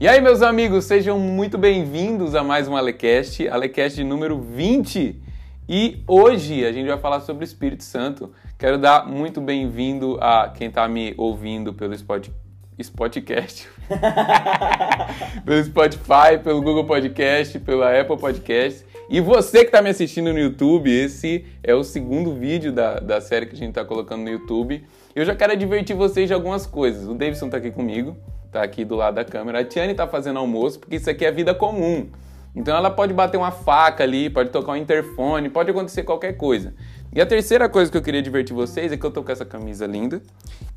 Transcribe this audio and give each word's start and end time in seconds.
E 0.00 0.08
aí, 0.08 0.20
meus 0.20 0.42
amigos, 0.42 0.86
sejam 0.86 1.20
muito 1.20 1.56
bem-vindos 1.56 2.34
a 2.34 2.42
mais 2.42 2.66
um 2.66 2.76
Alecast, 2.76 3.46
Alecast 3.48 4.02
número 4.02 4.40
20. 4.40 5.22
E 5.68 6.02
hoje 6.08 6.66
a 6.66 6.72
gente 6.72 6.88
vai 6.88 6.98
falar 6.98 7.20
sobre 7.20 7.44
o 7.44 7.46
Espírito 7.46 7.84
Santo. 7.84 8.32
Quero 8.58 8.76
dar 8.76 9.06
muito 9.06 9.40
bem-vindo 9.40 10.18
a 10.20 10.48
quem 10.48 10.66
está 10.66 10.88
me 10.88 11.14
ouvindo 11.16 11.72
pelo 11.72 11.96
Spotify. 11.96 12.34
Spotcast. 12.76 13.68
pelo 15.46 15.62
Spotify, 15.62 16.42
pelo 16.42 16.60
Google 16.60 16.84
Podcast, 16.84 17.56
pela 17.60 17.98
Apple 17.98 18.18
Podcast. 18.18 18.84
E 19.08 19.20
você 19.20 19.60
que 19.60 19.66
está 19.66 19.80
me 19.80 19.90
assistindo 19.90 20.32
no 20.32 20.38
YouTube, 20.40 20.90
esse 20.90 21.46
é 21.62 21.72
o 21.72 21.84
segundo 21.84 22.34
vídeo 22.34 22.72
da, 22.72 22.98
da 22.98 23.20
série 23.20 23.46
que 23.46 23.54
a 23.54 23.58
gente 23.58 23.68
está 23.68 23.84
colocando 23.84 24.24
no 24.24 24.28
YouTube. 24.28 24.84
Eu 25.14 25.24
já 25.24 25.36
quero 25.36 25.56
divertir 25.56 25.94
vocês 25.94 26.26
de 26.26 26.34
algumas 26.34 26.66
coisas. 26.66 27.06
O 27.06 27.14
Davidson 27.14 27.46
está 27.46 27.58
aqui 27.58 27.70
comigo 27.70 28.16
tá 28.54 28.62
aqui 28.62 28.84
do 28.84 28.94
lado 28.94 29.14
da 29.14 29.24
câmera. 29.24 29.60
A 29.60 29.64
Tiane 29.64 29.94
tá 29.94 30.06
fazendo 30.06 30.38
almoço, 30.38 30.78
porque 30.78 30.96
isso 30.96 31.10
aqui 31.10 31.24
é 31.24 31.30
vida 31.30 31.54
comum. 31.54 32.08
Então 32.54 32.76
ela 32.76 32.88
pode 32.88 33.12
bater 33.12 33.36
uma 33.36 33.50
faca 33.50 34.04
ali, 34.04 34.30
pode 34.30 34.50
tocar 34.50 34.72
um 34.72 34.76
interfone, 34.76 35.48
pode 35.48 35.70
acontecer 35.70 36.04
qualquer 36.04 36.34
coisa. 36.34 36.72
E 37.12 37.20
a 37.20 37.26
terceira 37.26 37.68
coisa 37.68 37.90
que 37.90 37.96
eu 37.96 38.02
queria 38.02 38.22
divertir 38.22 38.54
vocês 38.54 38.92
é 38.92 38.96
que 38.96 39.04
eu 39.04 39.10
tô 39.10 39.24
com 39.24 39.32
essa 39.32 39.44
camisa 39.44 39.86
linda 39.86 40.22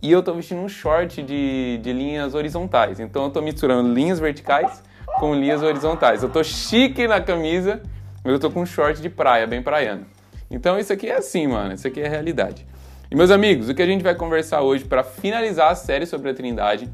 e 0.01 0.11
eu 0.11 0.23
tô 0.23 0.33
vestindo 0.33 0.59
um 0.59 0.67
short 0.67 1.21
de, 1.21 1.77
de 1.77 1.93
linhas 1.93 2.33
horizontais. 2.33 2.99
Então 2.99 3.25
eu 3.25 3.29
tô 3.29 3.41
misturando 3.41 3.93
linhas 3.93 4.19
verticais 4.19 4.81
com 5.19 5.35
linhas 5.35 5.61
horizontais. 5.61 6.23
Eu 6.23 6.29
tô 6.29 6.43
chique 6.43 7.07
na 7.07 7.21
camisa, 7.21 7.81
mas 8.23 8.33
eu 8.33 8.39
tô 8.39 8.49
com 8.49 8.61
um 8.61 8.65
short 8.65 8.99
de 8.99 9.09
praia, 9.09 9.45
bem 9.45 9.61
praiano. 9.61 10.05
Então 10.49 10.79
isso 10.79 10.91
aqui 10.91 11.07
é 11.07 11.17
assim, 11.17 11.45
mano. 11.45 11.75
Isso 11.75 11.87
aqui 11.87 12.01
é 12.01 12.07
realidade. 12.07 12.65
E 13.11 13.15
meus 13.15 13.29
amigos, 13.29 13.69
o 13.69 13.75
que 13.75 13.83
a 13.83 13.85
gente 13.85 14.03
vai 14.03 14.15
conversar 14.15 14.61
hoje 14.61 14.83
para 14.83 15.03
finalizar 15.03 15.71
a 15.71 15.75
série 15.75 16.07
sobre 16.07 16.31
a 16.31 16.33
Trindade 16.33 16.89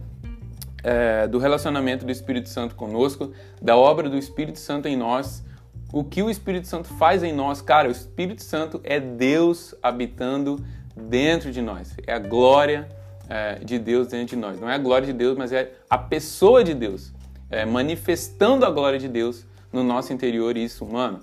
é, 0.84 1.28
do 1.28 1.40
relacionamento 1.40 2.06
do 2.06 2.12
Espírito 2.12 2.50
Santo 2.50 2.76
conosco, 2.76 3.32
da 3.62 3.76
obra 3.78 4.10
do 4.10 4.18
Espírito 4.18 4.60
Santo 4.60 4.88
em 4.88 4.98
nós, 4.98 5.44
o 5.92 6.04
que 6.04 6.22
o 6.22 6.30
Espírito 6.30 6.68
Santo 6.68 6.88
faz 6.88 7.24
em 7.24 7.32
nós. 7.32 7.62
Cara, 7.62 7.88
o 7.88 7.92
Espírito 7.92 8.44
Santo 8.44 8.82
é 8.84 9.00
Deus 9.00 9.74
habitando 9.82 10.64
dentro 10.96 11.52
de 11.52 11.62
nós, 11.62 11.96
é 12.06 12.14
a 12.14 12.20
glória 12.20 12.90
é, 13.30 13.56
de 13.64 13.80
Deus 13.80 14.08
dentro 14.08 14.36
de 14.36 14.42
nós. 14.42 14.60
Não 14.60 14.70
é 14.70 14.76
a 14.76 14.78
glória 14.78 15.08
de 15.08 15.14
Deus, 15.14 15.38
mas 15.38 15.52
é 15.52 15.72
a 15.90 15.98
pessoa 15.98 16.64
de 16.64 16.74
Deus, 16.74 17.14
é, 17.50 17.66
manifestando 17.66 18.66
a 18.66 18.70
glória 18.70 19.00
de 19.00 19.08
Deus 19.08 19.46
no 19.72 19.84
nosso 19.84 20.12
interior. 20.12 20.58
E 20.58 20.66
isso, 20.66 20.86
mano, 20.86 21.20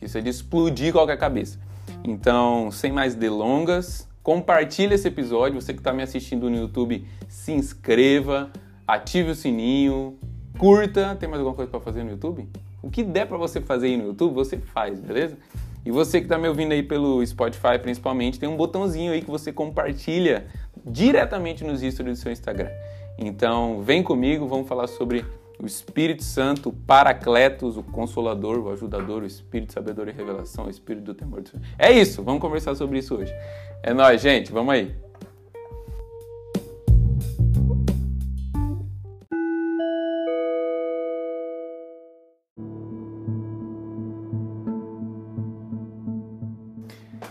isso 0.00 0.18
é 0.18 0.20
de 0.20 0.28
explodir 0.28 0.92
qualquer 0.92 1.16
cabeça. 1.16 1.58
Então, 2.02 2.70
sem 2.70 2.92
mais 2.92 3.14
delongas, 3.14 4.08
compartilhe 4.22 4.94
esse 4.94 5.08
episódio. 5.08 5.60
Você 5.60 5.72
que 5.72 5.80
está 5.80 5.92
me 5.92 6.02
assistindo 6.02 6.50
no 6.50 6.56
YouTube, 6.56 7.06
se 7.28 7.52
inscreva, 7.52 8.50
ative 8.86 9.30
o 9.30 9.34
sininho, 9.34 10.18
curta. 10.58 11.16
Tem 11.16 11.28
mais 11.28 11.40
alguma 11.40 11.56
coisa 11.56 11.70
para 11.70 11.80
fazer 11.80 12.04
no 12.04 12.10
YouTube? 12.10 12.48
O 12.82 12.90
que 12.90 13.02
der 13.02 13.26
para 13.26 13.38
você 13.38 13.60
fazer 13.60 13.86
aí 13.86 13.96
no 13.96 14.08
YouTube, 14.08 14.34
você 14.34 14.58
faz, 14.58 15.00
beleza? 15.00 15.36
E 15.84 15.90
você 15.90 16.18
que 16.18 16.24
está 16.24 16.38
me 16.38 16.48
ouvindo 16.48 16.72
aí 16.72 16.82
pelo 16.82 17.24
Spotify, 17.26 17.78
principalmente, 17.80 18.38
tem 18.38 18.48
um 18.48 18.56
botãozinho 18.56 19.12
aí 19.12 19.20
que 19.20 19.30
você 19.30 19.52
compartilha 19.52 20.46
diretamente 20.84 21.62
nos 21.62 21.80
stories 21.80 22.18
do 22.18 22.22
seu 22.22 22.32
Instagram. 22.32 22.70
Então, 23.18 23.82
vem 23.82 24.02
comigo, 24.02 24.46
vamos 24.46 24.66
falar 24.66 24.86
sobre 24.86 25.24
o 25.58 25.66
Espírito 25.66 26.24
Santo, 26.24 26.70
o 26.70 26.72
Paracletos, 26.72 27.76
o 27.76 27.82
Consolador, 27.82 28.58
o 28.58 28.70
Ajudador, 28.72 29.22
o 29.22 29.26
Espírito 29.26 29.68
de 29.68 29.74
Sabedoria 29.74 30.12
e 30.12 30.16
Revelação, 30.16 30.66
o 30.66 30.70
Espírito 30.70 31.04
do 31.04 31.14
Temor 31.14 31.42
do 31.42 31.50
Senhor. 31.50 31.64
É 31.78 31.92
isso, 31.92 32.22
vamos 32.22 32.40
conversar 32.40 32.74
sobre 32.74 32.98
isso 32.98 33.14
hoje. 33.14 33.32
É 33.82 33.92
nóis, 33.92 34.20
gente, 34.20 34.50
vamos 34.50 34.74
aí. 34.74 34.94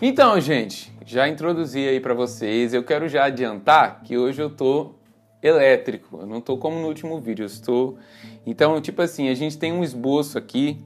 Então, 0.05 0.37
gente, 0.41 0.93
já 1.05 1.29
introduzi 1.29 1.87
aí 1.87 1.97
para 1.97 2.13
vocês. 2.13 2.73
Eu 2.73 2.83
quero 2.83 3.07
já 3.07 3.23
adiantar 3.23 4.01
que 4.03 4.17
hoje 4.17 4.41
eu 4.41 4.49
tô 4.49 4.95
elétrico. 5.41 6.19
Eu 6.19 6.27
não 6.27 6.41
tô 6.41 6.57
como 6.57 6.77
no 6.77 6.89
último 6.89 7.21
vídeo, 7.21 7.43
eu 7.43 7.47
estou. 7.47 7.97
Então, 8.45 8.81
tipo 8.81 9.01
assim, 9.01 9.29
a 9.29 9.33
gente 9.33 9.57
tem 9.57 9.71
um 9.71 9.81
esboço 9.81 10.37
aqui, 10.37 10.77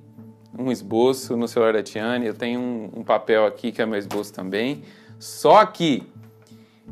um 0.55 0.71
esboço 0.71 1.35
no 1.35 1.47
celular 1.47 1.73
da 1.73 1.81
Tiane. 1.81 2.27
Eu 2.27 2.35
tenho 2.35 2.59
um, 2.59 2.91
um 2.97 3.03
papel 3.03 3.47
aqui 3.47 3.71
que 3.71 3.81
é 3.81 3.87
meu 3.87 3.97
esboço 3.97 4.31
também. 4.31 4.83
Só 5.17 5.65
que 5.65 6.03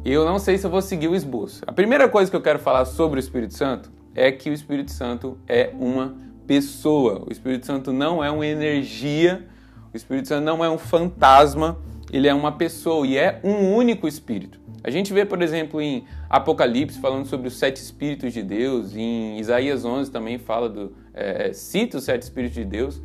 eu 0.03 0.25
não 0.25 0.39
sei 0.39 0.57
se 0.57 0.65
eu 0.65 0.71
vou 0.71 0.81
seguir 0.81 1.07
o 1.07 1.15
esboço. 1.15 1.61
A 1.67 1.71
primeira 1.71 2.09
coisa 2.09 2.31
que 2.31 2.35
eu 2.35 2.41
quero 2.41 2.57
falar 2.57 2.85
sobre 2.85 3.19
o 3.19 3.21
Espírito 3.21 3.53
Santo 3.53 3.91
é 4.15 4.31
que 4.31 4.49
o 4.49 4.53
Espírito 4.53 4.89
Santo 4.89 5.37
é 5.47 5.69
uma 5.77 6.15
pessoa. 6.47 7.23
O 7.27 7.31
Espírito 7.31 7.67
Santo 7.67 7.93
não 7.93 8.23
é 8.23 8.31
uma 8.31 8.47
energia. 8.47 9.47
O 9.93 9.95
Espírito 9.95 10.27
Santo 10.27 10.43
não 10.43 10.65
é 10.65 10.69
um 10.71 10.79
fantasma 10.79 11.77
ele 12.11 12.27
é 12.27 12.33
uma 12.33 12.51
pessoa 12.51 13.05
e 13.05 13.17
é 13.17 13.39
um 13.43 13.73
único 13.75 14.07
espírito. 14.07 14.59
A 14.83 14.91
gente 14.91 15.11
vê, 15.11 15.25
por 15.25 15.41
exemplo, 15.41 15.81
em 15.81 16.05
Apocalipse 16.29 16.99
falando 16.99 17.25
sobre 17.25 17.47
os 17.47 17.57
sete 17.57 17.77
espíritos 17.77 18.33
de 18.33 18.43
Deus, 18.43 18.95
em 18.95 19.39
Isaías 19.39 19.83
11 19.83 20.11
também 20.11 20.37
fala 20.37 20.69
do 20.69 20.95
é, 21.13 21.51
cita 21.53 21.97
os 21.97 22.03
sete 22.03 22.21
espíritos 22.23 22.55
de 22.55 22.65
Deus. 22.65 23.01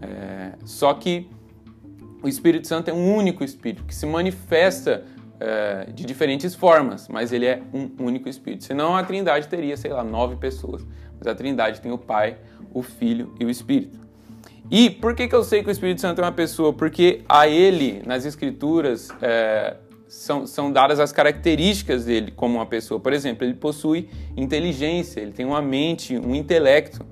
É, 0.00 0.52
só 0.64 0.92
que 0.92 1.30
o 2.22 2.28
Espírito 2.28 2.68
Santo 2.68 2.88
é 2.88 2.92
um 2.92 3.14
único 3.14 3.42
espírito 3.42 3.84
que 3.84 3.94
se 3.94 4.04
manifesta 4.04 5.04
é, 5.40 5.86
de 5.92 6.04
diferentes 6.04 6.54
formas, 6.54 7.08
mas 7.08 7.32
ele 7.32 7.46
é 7.46 7.62
um 7.72 7.90
único 7.98 8.28
espírito. 8.28 8.64
Senão 8.64 8.94
a 8.94 9.02
Trindade 9.02 9.48
teria, 9.48 9.76
sei 9.76 9.92
lá, 9.92 10.04
nove 10.04 10.36
pessoas. 10.36 10.86
Mas 11.18 11.26
a 11.26 11.34
Trindade 11.34 11.80
tem 11.80 11.90
o 11.90 11.98
Pai, 11.98 12.36
o 12.72 12.82
Filho 12.82 13.34
e 13.40 13.44
o 13.44 13.50
Espírito. 13.50 13.98
E 14.72 14.88
por 14.88 15.14
que, 15.14 15.28
que 15.28 15.34
eu 15.34 15.44
sei 15.44 15.62
que 15.62 15.68
o 15.68 15.70
Espírito 15.70 16.00
Santo 16.00 16.22
é 16.22 16.24
uma 16.24 16.32
pessoa? 16.32 16.72
Porque 16.72 17.20
a 17.28 17.46
ele, 17.46 18.02
nas 18.06 18.24
Escrituras, 18.24 19.10
é, 19.20 19.76
são, 20.08 20.46
são 20.46 20.72
dadas 20.72 20.98
as 20.98 21.12
características 21.12 22.06
dele 22.06 22.32
como 22.34 22.54
uma 22.54 22.64
pessoa. 22.64 22.98
Por 22.98 23.12
exemplo, 23.12 23.44
ele 23.44 23.52
possui 23.52 24.08
inteligência, 24.34 25.20
ele 25.20 25.32
tem 25.32 25.44
uma 25.44 25.60
mente, 25.60 26.16
um 26.16 26.34
intelecto. 26.34 27.04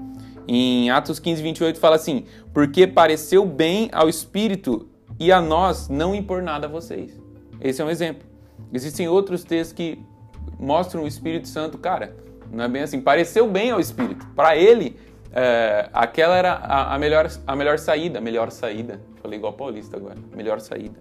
Em 0.49 0.89
Atos 0.89 1.19
15, 1.19 1.43
28 1.43 1.79
fala 1.79 1.97
assim: 1.97 2.25
Porque 2.55 2.87
pareceu 2.87 3.45
bem 3.45 3.91
ao 3.93 4.09
Espírito 4.09 4.89
e 5.19 5.31
a 5.31 5.39
nós 5.39 5.87
não 5.87 6.15
impor 6.15 6.43
nada 6.43 6.67
a 6.67 6.71
vocês. 6.71 7.21
Esse 7.61 7.83
é 7.83 7.85
um 7.85 7.91
exemplo. 7.91 8.27
Existem 8.73 9.07
outros 9.07 9.45
textos 9.45 9.75
que 9.75 9.99
mostram 10.59 11.05
o 11.05 11.07
Espírito 11.07 11.47
Santo, 11.47 11.77
cara, 11.77 12.17
não 12.51 12.65
é 12.65 12.69
bem 12.69 12.81
assim. 12.81 13.03
Pareceu 13.03 13.47
bem 13.47 13.71
ao 13.71 13.79
Espírito. 13.79 14.27
Para 14.35 14.57
ele, 14.57 14.97
é, 15.33 15.89
aquela 15.93 16.37
era 16.37 16.53
a, 16.53 16.95
a, 16.95 16.99
melhor, 16.99 17.29
a 17.47 17.57
melhor 17.57 17.79
saída, 17.79 18.21
melhor 18.21 18.51
saída. 18.51 19.01
Falei 19.23 19.39
igual 19.39 19.53
paulista 19.53 19.97
agora, 19.97 20.17
melhor 20.35 20.61
saída. 20.61 20.99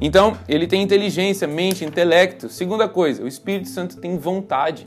Então, 0.00 0.38
ele 0.48 0.66
tem 0.66 0.82
inteligência, 0.82 1.46
mente, 1.46 1.84
intelecto. 1.84 2.48
Segunda 2.48 2.88
coisa, 2.88 3.22
o 3.22 3.28
Espírito 3.28 3.68
Santo 3.68 4.00
tem 4.00 4.16
vontade. 4.16 4.86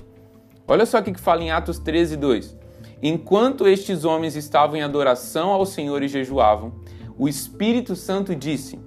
Olha 0.68 0.86
só 0.86 1.00
o 1.00 1.04
que 1.04 1.20
fala 1.20 1.44
em 1.44 1.52
Atos 1.52 1.80
13, 1.80 2.16
2. 2.16 2.58
Enquanto 3.04 3.68
estes 3.68 4.06
homens 4.06 4.36
estavam 4.36 4.78
em 4.78 4.82
adoração 4.82 5.50
ao 5.50 5.66
Senhor 5.66 6.02
e 6.02 6.08
jejuavam, 6.08 6.74
o 7.18 7.28
Espírito 7.28 7.96
Santo 7.96 8.36
disse: 8.36 8.80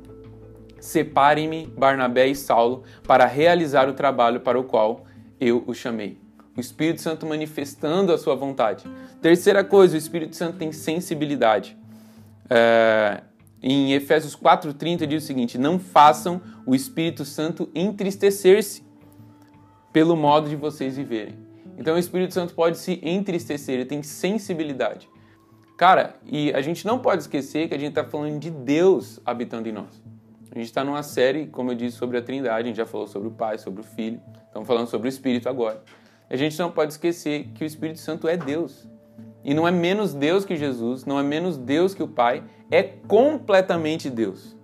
Separem-me 0.80 1.66
Barnabé 1.66 2.28
e 2.28 2.34
Saulo 2.34 2.84
para 3.06 3.26
realizar 3.26 3.88
o 3.88 3.92
trabalho 3.92 4.40
para 4.40 4.58
o 4.58 4.64
qual 4.64 5.04
eu 5.38 5.62
os 5.66 5.76
chamei 5.76 6.23
o 6.56 6.60
Espírito 6.60 7.00
Santo 7.00 7.26
manifestando 7.26 8.12
a 8.12 8.18
sua 8.18 8.34
vontade. 8.34 8.84
Terceira 9.20 9.64
coisa, 9.64 9.94
o 9.94 9.98
Espírito 9.98 10.36
Santo 10.36 10.58
tem 10.58 10.72
sensibilidade. 10.72 11.76
É, 12.48 13.22
em 13.62 13.92
Efésios 13.92 14.36
4,30 14.36 15.06
diz 15.06 15.24
o 15.24 15.26
seguinte: 15.26 15.58
Não 15.58 15.78
façam 15.78 16.40
o 16.66 16.74
Espírito 16.74 17.24
Santo 17.24 17.68
entristecer-se 17.74 18.84
pelo 19.92 20.16
modo 20.16 20.48
de 20.48 20.56
vocês 20.56 20.96
viverem. 20.96 21.34
Então 21.76 21.96
o 21.96 21.98
Espírito 21.98 22.34
Santo 22.34 22.54
pode 22.54 22.78
se 22.78 23.00
entristecer, 23.02 23.74
ele 23.74 23.84
tem 23.84 24.02
sensibilidade. 24.02 25.08
Cara, 25.76 26.16
e 26.24 26.52
a 26.52 26.60
gente 26.60 26.86
não 26.86 27.00
pode 27.00 27.22
esquecer 27.22 27.68
que 27.68 27.74
a 27.74 27.78
gente 27.78 27.90
está 27.90 28.04
falando 28.04 28.38
de 28.38 28.48
Deus 28.48 29.18
habitando 29.26 29.68
em 29.68 29.72
nós. 29.72 30.00
A 30.52 30.54
gente 30.56 30.66
está 30.66 30.84
numa 30.84 31.02
série, 31.02 31.48
como 31.48 31.72
eu 31.72 31.74
disse, 31.74 31.96
sobre 31.96 32.16
a 32.16 32.22
Trindade, 32.22 32.62
a 32.62 32.66
gente 32.66 32.76
já 32.76 32.86
falou 32.86 33.08
sobre 33.08 33.26
o 33.26 33.32
Pai, 33.32 33.58
sobre 33.58 33.80
o 33.80 33.84
Filho, 33.84 34.20
estamos 34.46 34.68
falando 34.68 34.86
sobre 34.86 35.08
o 35.08 35.10
Espírito 35.10 35.48
agora 35.48 35.82
a 36.34 36.36
gente 36.36 36.58
não 36.58 36.68
pode 36.68 36.94
esquecer 36.94 37.46
que 37.54 37.62
o 37.62 37.66
Espírito 37.66 38.00
Santo 38.00 38.26
é 38.26 38.36
Deus. 38.36 38.88
E 39.44 39.54
não 39.54 39.68
é 39.68 39.70
menos 39.70 40.12
Deus 40.12 40.44
que 40.44 40.56
Jesus, 40.56 41.04
não 41.04 41.16
é 41.16 41.22
menos 41.22 41.56
Deus 41.56 41.94
que 41.94 42.02
o 42.02 42.08
Pai, 42.08 42.42
é 42.72 42.82
completamente 42.82 44.10
Deus. 44.10 44.56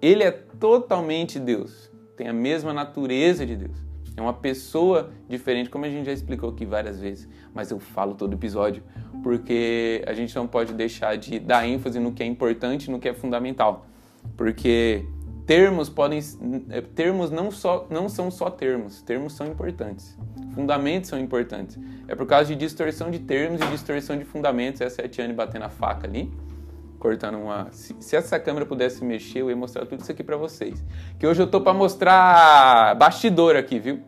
Ele 0.00 0.22
é 0.22 0.30
totalmente 0.30 1.40
Deus, 1.40 1.90
tem 2.16 2.28
a 2.28 2.32
mesma 2.32 2.72
natureza 2.72 3.44
de 3.44 3.56
Deus. 3.56 3.76
É 4.16 4.22
uma 4.22 4.32
pessoa 4.32 5.10
diferente, 5.28 5.68
como 5.68 5.86
a 5.86 5.88
gente 5.88 6.06
já 6.06 6.12
explicou 6.12 6.50
aqui 6.50 6.64
várias 6.64 7.00
vezes, 7.00 7.28
mas 7.52 7.72
eu 7.72 7.80
falo 7.80 8.14
todo 8.14 8.34
episódio 8.34 8.84
porque 9.24 10.04
a 10.06 10.12
gente 10.12 10.36
não 10.36 10.46
pode 10.46 10.72
deixar 10.72 11.16
de 11.16 11.40
dar 11.40 11.66
ênfase 11.66 11.98
no 11.98 12.12
que 12.12 12.22
é 12.22 12.26
importante, 12.26 12.88
no 12.88 13.00
que 13.00 13.08
é 13.08 13.14
fundamental. 13.14 13.86
Porque 14.36 15.04
termos 15.46 15.88
podem 15.88 16.20
é, 16.70 16.80
termos 16.80 17.30
não 17.30 17.50
só 17.50 17.86
não 17.90 18.08
são 18.08 18.30
só 18.30 18.50
termos, 18.50 19.02
termos 19.02 19.34
são 19.34 19.46
importantes. 19.46 20.16
Fundamentos 20.54 21.08
são 21.10 21.18
importantes. 21.18 21.78
É 22.06 22.14
por 22.14 22.26
causa 22.26 22.46
de 22.46 22.56
distorção 22.56 23.10
de 23.10 23.18
termos 23.18 23.60
e 23.60 23.66
distorção 23.66 24.16
de 24.16 24.24
fundamentos. 24.24 24.80
Essa 24.80 25.02
é 25.02 25.06
a 25.06 25.08
Tiane 25.08 25.32
batendo 25.32 25.64
a 25.64 25.68
faca 25.68 26.06
ali, 26.06 26.32
cortando 26.98 27.38
uma. 27.38 27.68
Se, 27.72 27.96
se 28.00 28.16
essa 28.16 28.38
câmera 28.38 28.66
pudesse 28.66 29.04
mexer, 29.04 29.40
eu 29.40 29.50
ia 29.50 29.56
mostrar 29.56 29.86
tudo 29.86 30.00
isso 30.00 30.12
aqui 30.12 30.22
para 30.22 30.36
vocês. 30.36 30.84
Que 31.18 31.26
hoje 31.26 31.42
eu 31.42 31.46
tô 31.46 31.60
para 31.60 31.72
mostrar 31.72 32.94
bastidor 32.96 33.56
aqui, 33.56 33.78
viu? 33.78 34.00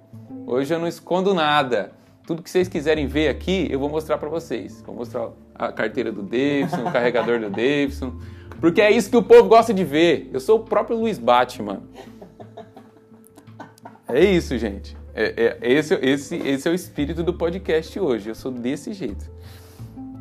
Hoje 0.46 0.74
eu 0.74 0.78
não 0.78 0.86
escondo 0.86 1.32
nada. 1.32 1.92
Tudo 2.26 2.42
que 2.42 2.50
vocês 2.50 2.68
quiserem 2.68 3.06
ver 3.06 3.28
aqui, 3.28 3.66
eu 3.70 3.78
vou 3.78 3.88
mostrar 3.88 4.18
para 4.18 4.28
vocês. 4.28 4.82
Vou 4.82 4.94
mostrar 4.94 5.30
a 5.54 5.72
carteira 5.72 6.10
do 6.10 6.22
Davidson, 6.22 6.82
o 6.86 6.92
carregador 6.92 7.38
do 7.38 7.50
Davidson, 7.50 8.18
porque 8.60 8.80
é 8.80 8.90
isso 8.90 9.10
que 9.10 9.16
o 9.16 9.22
povo 9.22 9.48
gosta 9.48 9.74
de 9.74 9.84
ver. 9.84 10.30
Eu 10.32 10.40
sou 10.40 10.58
o 10.58 10.64
próprio 10.64 10.96
Luiz 10.96 11.18
Batman. 11.18 11.82
É 14.08 14.24
isso, 14.24 14.56
gente. 14.58 14.96
É, 15.14 15.58
é, 15.62 15.72
esse, 15.72 15.94
esse, 15.94 16.36
esse 16.36 16.68
é 16.68 16.70
o 16.70 16.74
espírito 16.74 17.22
do 17.22 17.34
podcast 17.34 17.98
hoje. 17.98 18.28
Eu 18.28 18.34
sou 18.34 18.50
desse 18.50 18.92
jeito. 18.92 19.30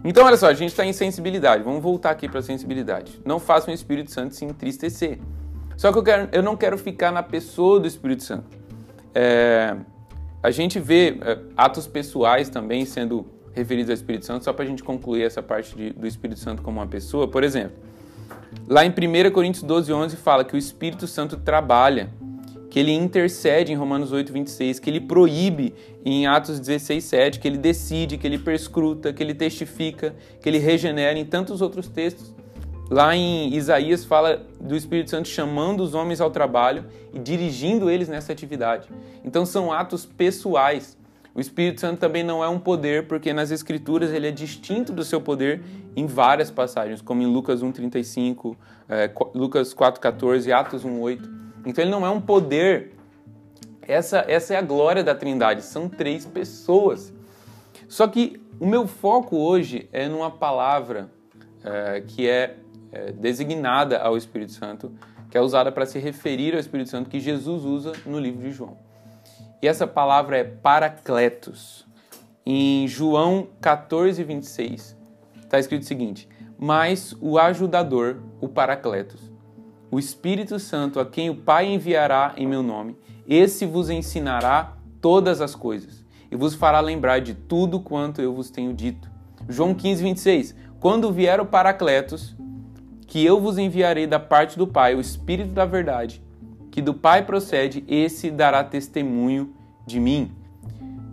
Então, 0.04 0.26
olha 0.26 0.36
só, 0.36 0.48
a 0.48 0.54
gente 0.54 0.72
está 0.72 0.86
em 0.86 0.92
sensibilidade. 0.92 1.64
Vamos 1.64 1.82
voltar 1.82 2.12
aqui 2.12 2.28
para 2.28 2.40
a 2.40 2.44
sensibilidade. 2.44 3.22
Não 3.24 3.40
faça 3.40 3.72
o 3.72 3.74
Espírito 3.74 4.12
Santo 4.12 4.36
se 4.36 4.44
entristecer. 4.44 5.20
Só 5.78 5.92
que 5.92 5.98
eu, 5.98 6.04
quero, 6.04 6.30
eu 6.32 6.44
não 6.44 6.58
quero 6.58 6.78
ficar 6.78 7.12
na 7.12 7.24
pessoa 7.24 7.80
do 7.80 7.88
Espírito 7.88 8.24
Santo. 8.24 8.46
É, 9.16 9.76
a 10.42 10.52
gente 10.52 10.80
vê 10.80 11.18
é, 11.22 11.40
atos 11.56 11.88
pessoais 11.88 12.50
também 12.50 12.86
sendo 12.86 13.26
referidos 13.54 13.90
ao 13.90 13.94
Espírito 13.94 14.26
Santo, 14.26 14.44
só 14.44 14.52
para 14.52 14.66
a 14.66 14.68
gente 14.68 14.84
concluir 14.84 15.24
essa 15.24 15.42
parte 15.42 15.76
de, 15.76 15.92
do 15.92 16.06
Espírito 16.06 16.40
Santo 16.40 16.62
como 16.62 16.80
uma 16.80 16.88
pessoa. 16.88 17.28
Por 17.28 17.44
exemplo, 17.44 17.78
Lá 18.68 18.86
em 18.86 18.90
1 18.90 19.32
Coríntios 19.32 19.64
12, 19.64 19.92
11 19.92 20.18
fala 20.18 20.44
que 20.44 20.56
o 20.56 20.58
Espírito 20.58 21.08
Santo 21.08 21.38
trabalha, 21.38 22.10
que 22.70 22.80
ele 22.80 22.92
intercede 22.92 23.72
em 23.72 23.76
Romanos 23.76 24.12
8, 24.12 24.34
26, 24.34 24.80
que 24.80 24.90
ele 24.90 25.00
proíbe 25.00 25.76
em 26.04 26.26
Atos 26.26 26.60
16, 26.60 27.04
7, 27.04 27.40
que 27.40 27.48
ele 27.48 27.58
decide, 27.58 28.18
que 28.18 28.26
ele 28.26 28.40
perscruta, 28.40 29.14
que 29.14 29.22
ele 29.22 29.36
testifica, 29.36 30.16
que 30.42 30.50
ele 30.50 30.58
regenera 30.58 31.18
em 31.20 31.26
tantos 31.26 31.62
outros 31.62 31.88
textos. 31.88 32.34
Lá 32.90 33.16
em 33.16 33.54
Isaías 33.54 34.04
fala 34.04 34.46
do 34.60 34.76
Espírito 34.76 35.10
Santo 35.10 35.28
chamando 35.28 35.82
os 35.82 35.94
homens 35.94 36.20
ao 36.20 36.32
trabalho 36.32 36.86
e 37.14 37.20
dirigindo 37.20 37.90
eles 37.90 38.08
nessa 38.08 38.32
atividade. 38.32 38.88
Então 39.24 39.46
são 39.46 39.72
atos 39.72 40.06
pessoais. 40.06 40.98
O 41.36 41.40
Espírito 41.40 41.82
Santo 41.82 42.00
também 42.00 42.24
não 42.24 42.44
é 42.44 42.48
um 42.48 42.60
poder, 42.60 43.08
porque 43.08 43.34
nas 43.34 43.50
Escrituras 43.50 44.12
ele 44.12 44.28
é 44.28 44.32
distinto 44.32 44.94
do 44.94 45.04
seu 45.04 45.20
poder 45.20 45.64
em 45.96 46.06
várias 46.06 46.52
passagens, 46.52 47.02
como 47.02 47.24
em 47.24 47.26
Lucas 47.26 47.64
1,35, 47.64 48.56
é, 48.88 49.10
Lucas 49.34 49.74
4,14, 49.74 50.52
Atos 50.52 50.86
1,8. 50.86 51.44
Então 51.66 51.84
ele 51.84 51.90
não 51.90 52.06
é 52.06 52.10
um 52.10 52.22
poder. 52.22 52.94
Essa, 53.82 54.24
essa 54.28 54.54
é 54.54 54.58
a 54.58 54.62
glória 54.62 55.04
da 55.04 55.16
Trindade, 55.16 55.64
são 55.64 55.90
três 55.90 56.24
pessoas. 56.24 57.12
Só 57.88 58.08
que 58.08 58.40
o 58.60 58.68
meu 58.68 58.86
foco 58.86 59.36
hoje 59.36 59.90
é 59.92 60.08
numa 60.08 60.30
palavra 60.30 61.10
é, 61.64 62.02
que 62.02 62.30
é, 62.30 62.58
é 62.92 63.12
designada 63.12 63.98
ao 63.98 64.16
Espírito 64.16 64.52
Santo, 64.52 64.92
que 65.32 65.38
é 65.38 65.42
usada 65.42 65.72
para 65.72 65.86
se 65.88 65.98
referir 65.98 66.54
ao 66.54 66.60
Espírito 66.60 66.92
Santo, 66.92 67.10
que 67.10 67.20
Jesus 67.20 67.66
usa 67.66 67.92
no 68.06 68.20
livro 68.20 68.42
de 68.42 68.52
João. 68.52 68.78
E 69.64 69.68
essa 69.68 69.88
palavra 69.88 70.38
é 70.38 70.44
paracletos. 70.44 71.88
Em 72.46 72.86
João 72.86 73.48
14, 73.62 74.22
26, 74.22 74.98
está 75.42 75.58
escrito 75.58 75.84
o 75.84 75.86
seguinte: 75.86 76.28
Mas 76.60 77.16
o 77.22 77.40
ajudador, 77.40 78.18
o 78.42 78.50
paracletos, 78.50 79.32
o 79.90 79.98
Espírito 79.98 80.60
Santo, 80.60 81.00
a 81.00 81.06
quem 81.06 81.30
o 81.30 81.38
Pai 81.38 81.72
enviará 81.72 82.34
em 82.36 82.46
meu 82.46 82.62
nome, 82.62 82.98
esse 83.26 83.66
vos 83.66 83.90
ensinará 83.90 84.76
todas 85.00 85.40
as 85.40 85.56
coisas 85.56 86.06
e 86.30 86.36
vos 86.36 86.54
fará 86.54 86.82
lembrar 86.82 87.22
de 87.22 87.34
tudo 87.34 87.80
quanto 87.80 88.22
eu 88.22 88.34
vos 88.34 88.50
tenho 88.50 88.74
dito. 88.74 89.10
João 89.48 89.74
15, 89.74 90.04
26. 90.04 90.56
Quando 90.82 91.10
vier 91.10 91.40
o 91.40 91.46
Paracletos, 91.46 92.36
que 93.08 93.24
eu 93.24 93.40
vos 93.40 93.58
enviarei 93.58 94.08
da 94.08 94.20
parte 94.20 94.58
do 94.58 94.68
Pai, 94.68 94.94
o 94.94 95.00
Espírito 95.00 95.54
da 95.54 95.64
Verdade, 95.64 96.22
que 96.74 96.82
do 96.82 96.92
Pai 96.96 97.24
procede, 97.24 97.84
esse 97.88 98.32
dará 98.32 98.64
testemunho 98.64 99.54
de 99.86 100.00
mim. 100.00 100.32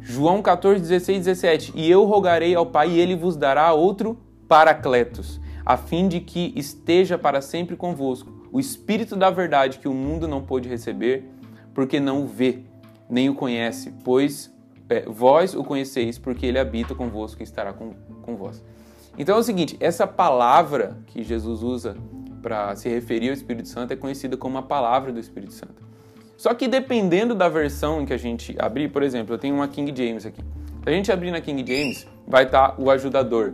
João 0.00 0.40
14, 0.40 0.80
16, 0.80 1.26
17. 1.26 1.72
E 1.76 1.90
eu 1.90 2.06
rogarei 2.06 2.54
ao 2.54 2.64
Pai, 2.64 2.92
e 2.92 2.98
ele 2.98 3.14
vos 3.14 3.36
dará 3.36 3.70
outro 3.74 4.18
Paracletos, 4.48 5.38
a 5.64 5.76
fim 5.76 6.08
de 6.08 6.18
que 6.18 6.54
esteja 6.56 7.18
para 7.18 7.42
sempre 7.42 7.76
convosco 7.76 8.40
o 8.50 8.58
Espírito 8.58 9.14
da 9.14 9.28
Verdade 9.28 9.78
que 9.78 9.86
o 9.86 9.92
mundo 9.92 10.26
não 10.26 10.40
pôde 10.40 10.66
receber, 10.66 11.28
porque 11.74 12.00
não 12.00 12.22
o 12.22 12.26
vê, 12.26 12.60
nem 13.08 13.28
o 13.28 13.34
conhece, 13.34 13.92
pois 14.02 14.50
é, 14.88 15.02
vós 15.02 15.54
o 15.54 15.62
conheceis, 15.62 16.18
porque 16.18 16.46
ele 16.46 16.58
habita 16.58 16.94
convosco 16.94 17.42
e 17.42 17.44
estará 17.44 17.74
com, 17.74 17.92
com 18.22 18.34
vós. 18.34 18.64
Então 19.18 19.36
é 19.36 19.38
o 19.38 19.42
seguinte: 19.42 19.76
essa 19.78 20.06
palavra 20.06 20.96
que 21.06 21.22
Jesus 21.22 21.62
usa 21.62 21.96
para 22.42 22.74
se 22.76 22.88
referir 22.88 23.28
ao 23.28 23.34
Espírito 23.34 23.68
Santo 23.68 23.92
é 23.92 23.96
conhecida 23.96 24.36
como 24.36 24.58
a 24.58 24.62
palavra 24.62 25.12
do 25.12 25.20
Espírito 25.20 25.52
Santo. 25.52 25.90
Só 26.36 26.54
que 26.54 26.66
dependendo 26.66 27.34
da 27.34 27.48
versão 27.48 28.00
em 28.00 28.06
que 28.06 28.12
a 28.12 28.16
gente 28.16 28.56
abrir, 28.58 28.88
por 28.88 29.02
exemplo, 29.02 29.34
eu 29.34 29.38
tenho 29.38 29.54
uma 29.54 29.68
King 29.68 29.94
James 29.94 30.24
aqui. 30.24 30.42
Se 30.82 30.88
a 30.88 30.92
gente 30.92 31.12
abrir 31.12 31.30
na 31.30 31.40
King 31.40 31.64
James, 31.66 32.06
vai 32.26 32.44
estar 32.44 32.70
tá 32.70 32.82
o 32.82 32.90
ajudador. 32.90 33.52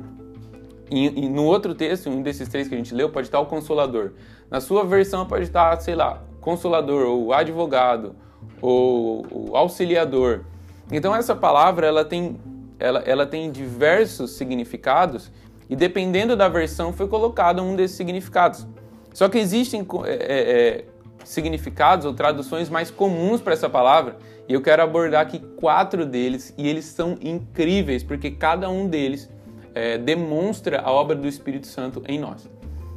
E, 0.89 1.25
e, 1.25 1.29
no 1.29 1.45
outro 1.45 1.75
texto, 1.75 2.09
um 2.09 2.23
desses 2.23 2.49
três 2.49 2.69
que 2.69 2.75
a 2.75 2.79
gente 2.79 2.95
leu, 2.95 3.11
pode 3.11 3.27
estar 3.27 3.39
tá 3.39 3.43
o 3.43 3.47
consolador. 3.47 4.13
Na 4.49 4.61
sua 4.61 4.85
versão 4.85 5.27
pode 5.27 5.45
estar, 5.45 5.71
tá, 5.77 5.81
sei 5.81 5.97
lá, 5.97 6.23
consolador, 6.41 7.07
ou 7.07 7.33
advogado, 7.33 8.15
ou, 8.63 9.27
ou 9.31 9.57
auxiliador. 9.57 10.45
Então 10.91 11.15
essa 11.15 11.35
palavra 11.35 11.89
ela 11.89 12.05
tem, 12.05 12.39
ela, 12.79 13.01
ela 13.01 13.27
tem 13.27 13.51
diversos 13.51 14.33
significados 14.33 15.33
e 15.69 15.77
dependendo 15.77 16.37
da 16.37 16.49
versão 16.49 16.93
foi 16.93 17.09
colocado 17.09 17.63
um 17.63 17.75
desses 17.75 17.97
significados. 17.97 18.67
Só 19.13 19.29
que 19.29 19.39
existem 19.39 19.87
é, 20.05 20.11
é, 20.11 20.17
é, 20.19 20.85
significados 21.25 22.05
ou 22.05 22.15
traduções 22.15 22.69
mais 22.69 22.91
comuns 22.91 23.41
para 23.41 23.53
essa 23.53 23.69
palavra 23.69 24.17
e 24.49 24.53
eu 24.53 24.61
quero 24.61 24.83
abordar 24.83 25.23
aqui 25.23 25.39
quatro 25.39 26.07
deles 26.07 26.55
e 26.57 26.69
eles 26.69 26.85
são 26.85 27.17
incríveis 27.21 28.05
porque 28.05 28.31
cada 28.31 28.69
um 28.69 28.87
deles 28.87 29.29
é, 29.75 29.99
demonstra 29.99 30.81
a 30.81 30.91
obra 30.91 31.17
do 31.17 31.27
Espírito 31.27 31.67
Santo 31.67 32.03
em 32.07 32.19
nós. 32.19 32.49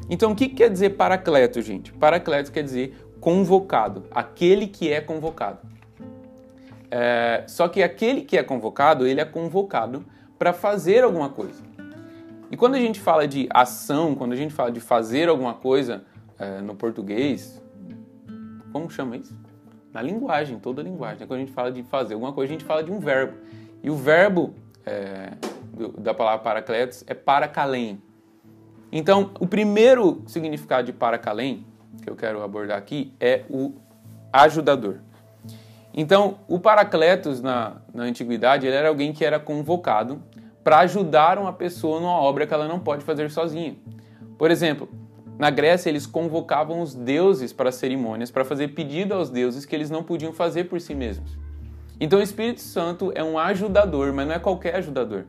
Então, 0.10 0.32
o 0.32 0.36
que 0.36 0.50
quer 0.50 0.70
dizer 0.70 0.92
paracleto, 0.92 1.62
gente? 1.62 1.92
Paracleto 1.94 2.52
quer 2.52 2.64
dizer 2.64 2.96
convocado, 3.20 4.06
aquele 4.12 4.68
que 4.68 4.92
é 4.92 5.02
convocado. 5.02 5.60
É, 6.90 7.44
só 7.48 7.68
que 7.68 7.84
aquele 7.84 8.22
que 8.22 8.38
é 8.38 8.44
convocado, 8.44 9.06
ele 9.06 9.22
é 9.22 9.26
convocado 9.26 10.04
para 10.38 10.54
fazer 10.54 11.04
alguma 11.04 11.30
coisa. 11.30 11.69
E 12.52 12.58
quando 12.58 12.76
a 12.76 12.80
gente 12.80 13.00
fala 13.00 13.28
de 13.28 13.48
ação, 13.52 14.16
quando 14.16 14.34
a 14.34 14.36
gente 14.36 14.54
fala 14.54 14.72
de 14.72 14.80
fazer 14.80 15.30
alguma 15.30 15.54
coisa 15.54 16.04
é, 16.38 16.62
no 16.62 16.76
português, 16.76 17.62
como 18.72 18.90
chama 18.90 19.18
isso? 19.18 19.36
Na 19.94 20.02
linguagem, 20.02 20.60
toda 20.60 20.82
a 20.82 20.84
linguagem. 20.84 21.28
Quando 21.28 21.40
a 21.40 21.44
gente 21.44 21.52
fala 21.52 21.72
de 21.72 21.84
fazer 21.84 22.14
alguma 22.14 22.34
coisa, 22.34 22.52
a 22.52 22.54
gente 22.54 22.66
fala 22.66 22.84
de 22.84 22.92
um 22.92 23.00
verbo. 23.00 23.38
E 23.84 23.90
o 23.90 23.96
verbo 23.96 24.54
é, 24.86 25.32
da 25.98 26.14
palavra 26.14 26.44
paracletos 26.44 27.04
é 27.08 27.14
paracalém. 27.14 28.02
Então, 28.92 29.32
o 29.40 29.48
primeiro 29.48 30.24
significado 30.26 30.88
de 30.88 30.94
paracalém 30.94 31.66
que 32.02 32.10
eu 32.10 32.16
quero 32.16 32.42
abordar 32.42 32.78
aqui 32.78 33.14
é 33.20 33.44
o 33.50 33.74
ajudador. 34.34 34.98
Então, 35.94 36.40
o 36.48 36.60
paracletos 36.60 37.42
na, 37.42 37.78
na 37.94 38.04
antiguidade 38.04 38.66
ele 38.66 38.76
era 38.76 38.88
alguém 38.88 39.12
que 39.12 39.26
era 39.26 39.40
convocado 39.40 40.22
para 40.64 40.80
ajudar 40.80 41.38
uma 41.38 41.54
pessoa 41.54 42.00
numa 42.00 42.20
obra 42.20 42.46
que 42.46 42.54
ela 42.54 42.68
não 42.68 42.80
pode 42.80 43.04
fazer 43.04 43.30
sozinha. 43.32 43.76
Por 44.38 44.52
exemplo, 44.52 44.90
na 45.38 45.50
Grécia 45.50 45.90
eles 45.90 46.06
convocavam 46.06 46.82
os 46.82 46.94
deuses 46.94 47.54
para 47.54 47.72
cerimônias 47.72 48.30
para 48.30 48.44
fazer 48.44 48.70
pedido 48.70 49.14
aos 49.14 49.30
deuses 49.30 49.66
que 49.66 49.76
eles 49.76 49.90
não 49.90 50.04
podiam 50.04 50.34
fazer 50.34 50.66
por 50.66 50.82
si 50.82 50.94
mesmos. 50.94 51.38
Então 52.00 52.20
o 52.20 52.22
Espírito 52.22 52.62
Santo 52.62 53.12
é 53.16 53.24
um 53.24 53.38
ajudador, 53.38 54.14
mas 54.14 54.28
não 54.28 54.36
é 54.36 54.40
qualquer 54.40 54.76
ajudador. 54.76 55.26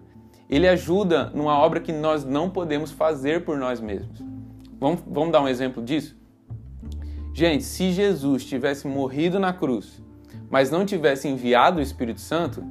Ele 0.49 0.67
ajuda 0.67 1.31
numa 1.35 1.57
obra 1.57 1.81
que 1.81 1.93
nós 1.93 2.25
não 2.25 2.51
podemos 2.51 2.91
fazer 2.91 3.45
por 3.45 3.57
nós 3.57 3.81
mesmos. 3.81 4.19
Vamos, 4.81 5.01
vamos 5.07 5.31
dar 5.31 5.43
um 5.43 5.49
exemplo 5.49 5.83
disso? 5.83 6.17
Gente, 7.33 7.63
se 7.63 7.93
Jesus 7.93 8.45
tivesse 8.45 8.89
morrido 8.89 9.39
na 9.39 9.53
cruz, 9.53 10.03
mas 10.51 10.71
não 10.71 10.85
tivesse 10.85 11.29
enviado 11.29 11.79
o 11.79 11.83
Espírito 11.83 12.21
Santo, 12.21 12.65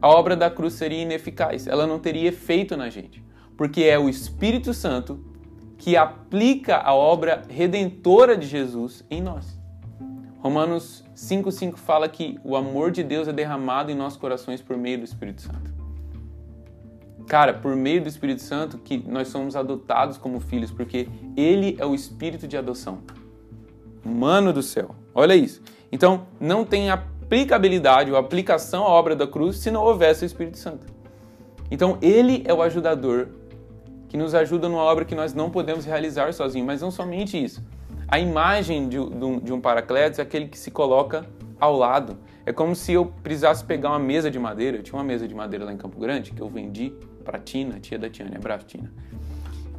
a 0.00 0.08
obra 0.08 0.36
da 0.36 0.50
cruz 0.50 0.74
seria 0.74 1.02
ineficaz, 1.02 1.66
ela 1.66 1.86
não 1.86 1.98
teria 1.98 2.28
efeito 2.28 2.76
na 2.76 2.90
gente, 2.90 3.24
porque 3.56 3.84
é 3.84 3.98
o 3.98 4.08
Espírito 4.08 4.74
Santo 4.74 5.24
que 5.78 5.96
aplica 5.96 6.78
a 6.78 6.94
obra 6.94 7.42
redentora 7.48 8.36
de 8.36 8.46
Jesus 8.46 9.04
em 9.10 9.20
nós. 9.20 9.58
Romanos 10.38 11.04
5,5 11.16 11.76
fala 11.76 12.08
que 12.08 12.38
o 12.44 12.56
amor 12.56 12.90
de 12.90 13.02
Deus 13.02 13.26
é 13.26 13.32
derramado 13.32 13.90
em 13.90 13.94
nossos 13.94 14.18
corações 14.18 14.60
por 14.60 14.76
meio 14.76 14.98
do 14.98 15.04
Espírito 15.04 15.42
Santo. 15.42 15.74
Cara, 17.26 17.52
por 17.52 17.74
meio 17.74 18.00
do 18.00 18.08
Espírito 18.08 18.42
Santo 18.42 18.78
que 18.78 18.98
nós 18.98 19.28
somos 19.28 19.56
adotados 19.56 20.16
como 20.16 20.38
filhos, 20.38 20.70
porque 20.70 21.08
Ele 21.36 21.76
é 21.78 21.84
o 21.84 21.94
Espírito 21.94 22.46
de 22.46 22.56
adoção. 22.56 23.00
Mano 24.04 24.52
do 24.52 24.62
céu, 24.62 24.94
olha 25.12 25.34
isso. 25.34 25.60
Então, 25.90 26.26
não 26.38 26.64
tem 26.64 26.90
aplicabilidade 27.26 28.10
ou 28.10 28.16
aplicação 28.16 28.84
à 28.84 28.88
obra 28.88 29.16
da 29.16 29.26
cruz 29.26 29.58
se 29.58 29.70
não 29.70 29.82
houvesse 29.82 30.24
o 30.24 30.26
Espírito 30.26 30.58
Santo. 30.58 30.86
Então, 31.70 31.98
ele 32.00 32.44
é 32.46 32.54
o 32.54 32.62
ajudador 32.62 33.28
que 34.08 34.16
nos 34.16 34.34
ajuda 34.34 34.68
numa 34.68 34.82
obra 34.82 35.04
que 35.04 35.14
nós 35.14 35.34
não 35.34 35.50
podemos 35.50 35.84
realizar 35.84 36.32
sozinhos. 36.32 36.66
Mas 36.66 36.80
não 36.80 36.90
somente 36.90 37.42
isso. 37.42 37.62
A 38.06 38.20
imagem 38.20 38.88
de, 38.88 38.98
de 39.42 39.52
um 39.52 39.60
paracletos 39.60 40.20
é 40.20 40.22
aquele 40.22 40.46
que 40.46 40.56
se 40.56 40.70
coloca 40.70 41.26
ao 41.58 41.76
lado. 41.76 42.16
É 42.44 42.52
como 42.52 42.76
se 42.76 42.92
eu 42.92 43.06
precisasse 43.22 43.64
pegar 43.64 43.88
uma 43.88 43.98
mesa 43.98 44.30
de 44.30 44.38
madeira. 44.38 44.76
Eu 44.76 44.82
tinha 44.84 44.96
uma 44.96 45.04
mesa 45.04 45.26
de 45.26 45.34
madeira 45.34 45.64
lá 45.64 45.72
em 45.72 45.76
Campo 45.76 45.98
Grande 45.98 46.30
que 46.30 46.40
eu 46.40 46.48
vendi 46.48 46.92
para 47.24 47.40
Tina, 47.40 47.80
tia 47.80 47.98
da 47.98 48.08
Tiana, 48.08 48.36
abraço 48.36 48.66
Tina. 48.66 48.92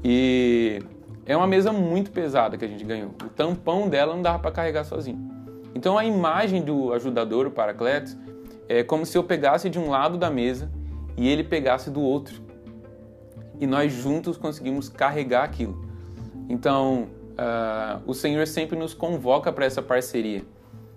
E 0.04 0.82
é 1.26 1.38
uma 1.38 1.48
mesa 1.48 1.72
muito 1.72 2.12
pesada 2.12 2.58
que 2.58 2.66
a 2.66 2.68
gente 2.68 2.84
ganhou. 2.84 3.12
O 3.24 3.30
tampão 3.30 3.88
dela 3.88 4.14
não 4.14 4.22
dava 4.22 4.40
para 4.40 4.52
carregar 4.52 4.84
sozinho. 4.84 5.37
Então 5.78 5.96
a 5.96 6.04
imagem 6.04 6.64
do 6.64 6.92
ajudador, 6.92 7.46
o 7.46 7.52
paracletos, 7.52 8.18
é 8.68 8.82
como 8.84 9.06
se 9.06 9.16
eu 9.16 9.24
pegasse 9.24 9.70
de 9.70 9.78
um 9.78 9.92
lado 9.92 10.18
da 10.18 10.28
mesa 10.28 10.72
e 11.16 11.28
ele 11.28 11.44
pegasse 11.44 11.92
do 11.92 12.02
outro. 12.02 12.42
E 13.60 13.68
nós 13.68 13.94
juntos 13.94 14.38
conseguimos 14.38 14.90
carregar 14.90 15.44
aquilo. 15.44 15.88
Então, 16.50 17.10
uh, 17.34 18.02
o 18.08 18.14
Senhor 18.16 18.48
sempre 18.48 18.76
nos 18.76 18.96
convoca 18.96 19.54
para 19.54 19.66
essa 19.66 19.84
parceria. 19.84 20.44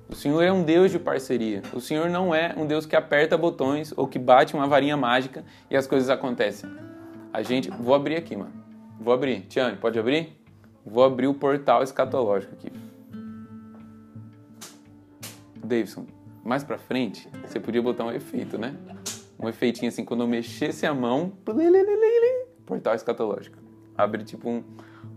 O 0.08 0.14
Senhor 0.14 0.40
é 0.40 0.50
um 0.50 0.62
Deus 0.62 0.90
de 0.90 0.98
parceria. 0.98 1.60
O 1.74 1.80
Senhor 1.80 2.08
não 2.08 2.34
é 2.34 2.54
um 2.56 2.66
Deus 2.66 2.86
que 2.86 2.96
aperta 2.96 3.36
botões 3.36 3.92
ou 3.94 4.08
que 4.08 4.18
bate 4.18 4.54
uma 4.54 4.66
varinha 4.66 4.96
mágica 4.96 5.44
e 5.70 5.76
as 5.76 5.86
coisas 5.86 6.08
acontecem. 6.08 6.70
A 7.34 7.42
gente. 7.42 7.68
Vou 7.70 7.94
abrir 7.94 8.16
aqui, 8.16 8.34
mano. 8.34 8.52
Vou 8.98 9.12
abrir. 9.12 9.42
Tiane, 9.42 9.76
pode 9.76 9.98
abrir? 9.98 10.40
Vou 10.86 11.04
abrir 11.04 11.26
o 11.26 11.34
portal 11.34 11.82
escatológico 11.82 12.54
aqui. 12.54 12.89
Davidson, 15.70 16.06
mais 16.44 16.62
pra 16.64 16.76
frente, 16.76 17.28
você 17.46 17.58
podia 17.58 17.80
botar 17.80 18.04
um 18.04 18.12
efeito, 18.12 18.58
né? 18.58 18.74
Um 19.38 19.48
efeitinho 19.48 19.88
assim, 19.88 20.04
quando 20.04 20.20
eu 20.20 20.26
mexesse 20.26 20.84
a 20.86 20.92
mão, 20.92 21.32
portal 22.66 22.94
escatológico. 22.94 23.58
Abre 23.96 24.22
tipo 24.24 24.48
um, 24.48 24.62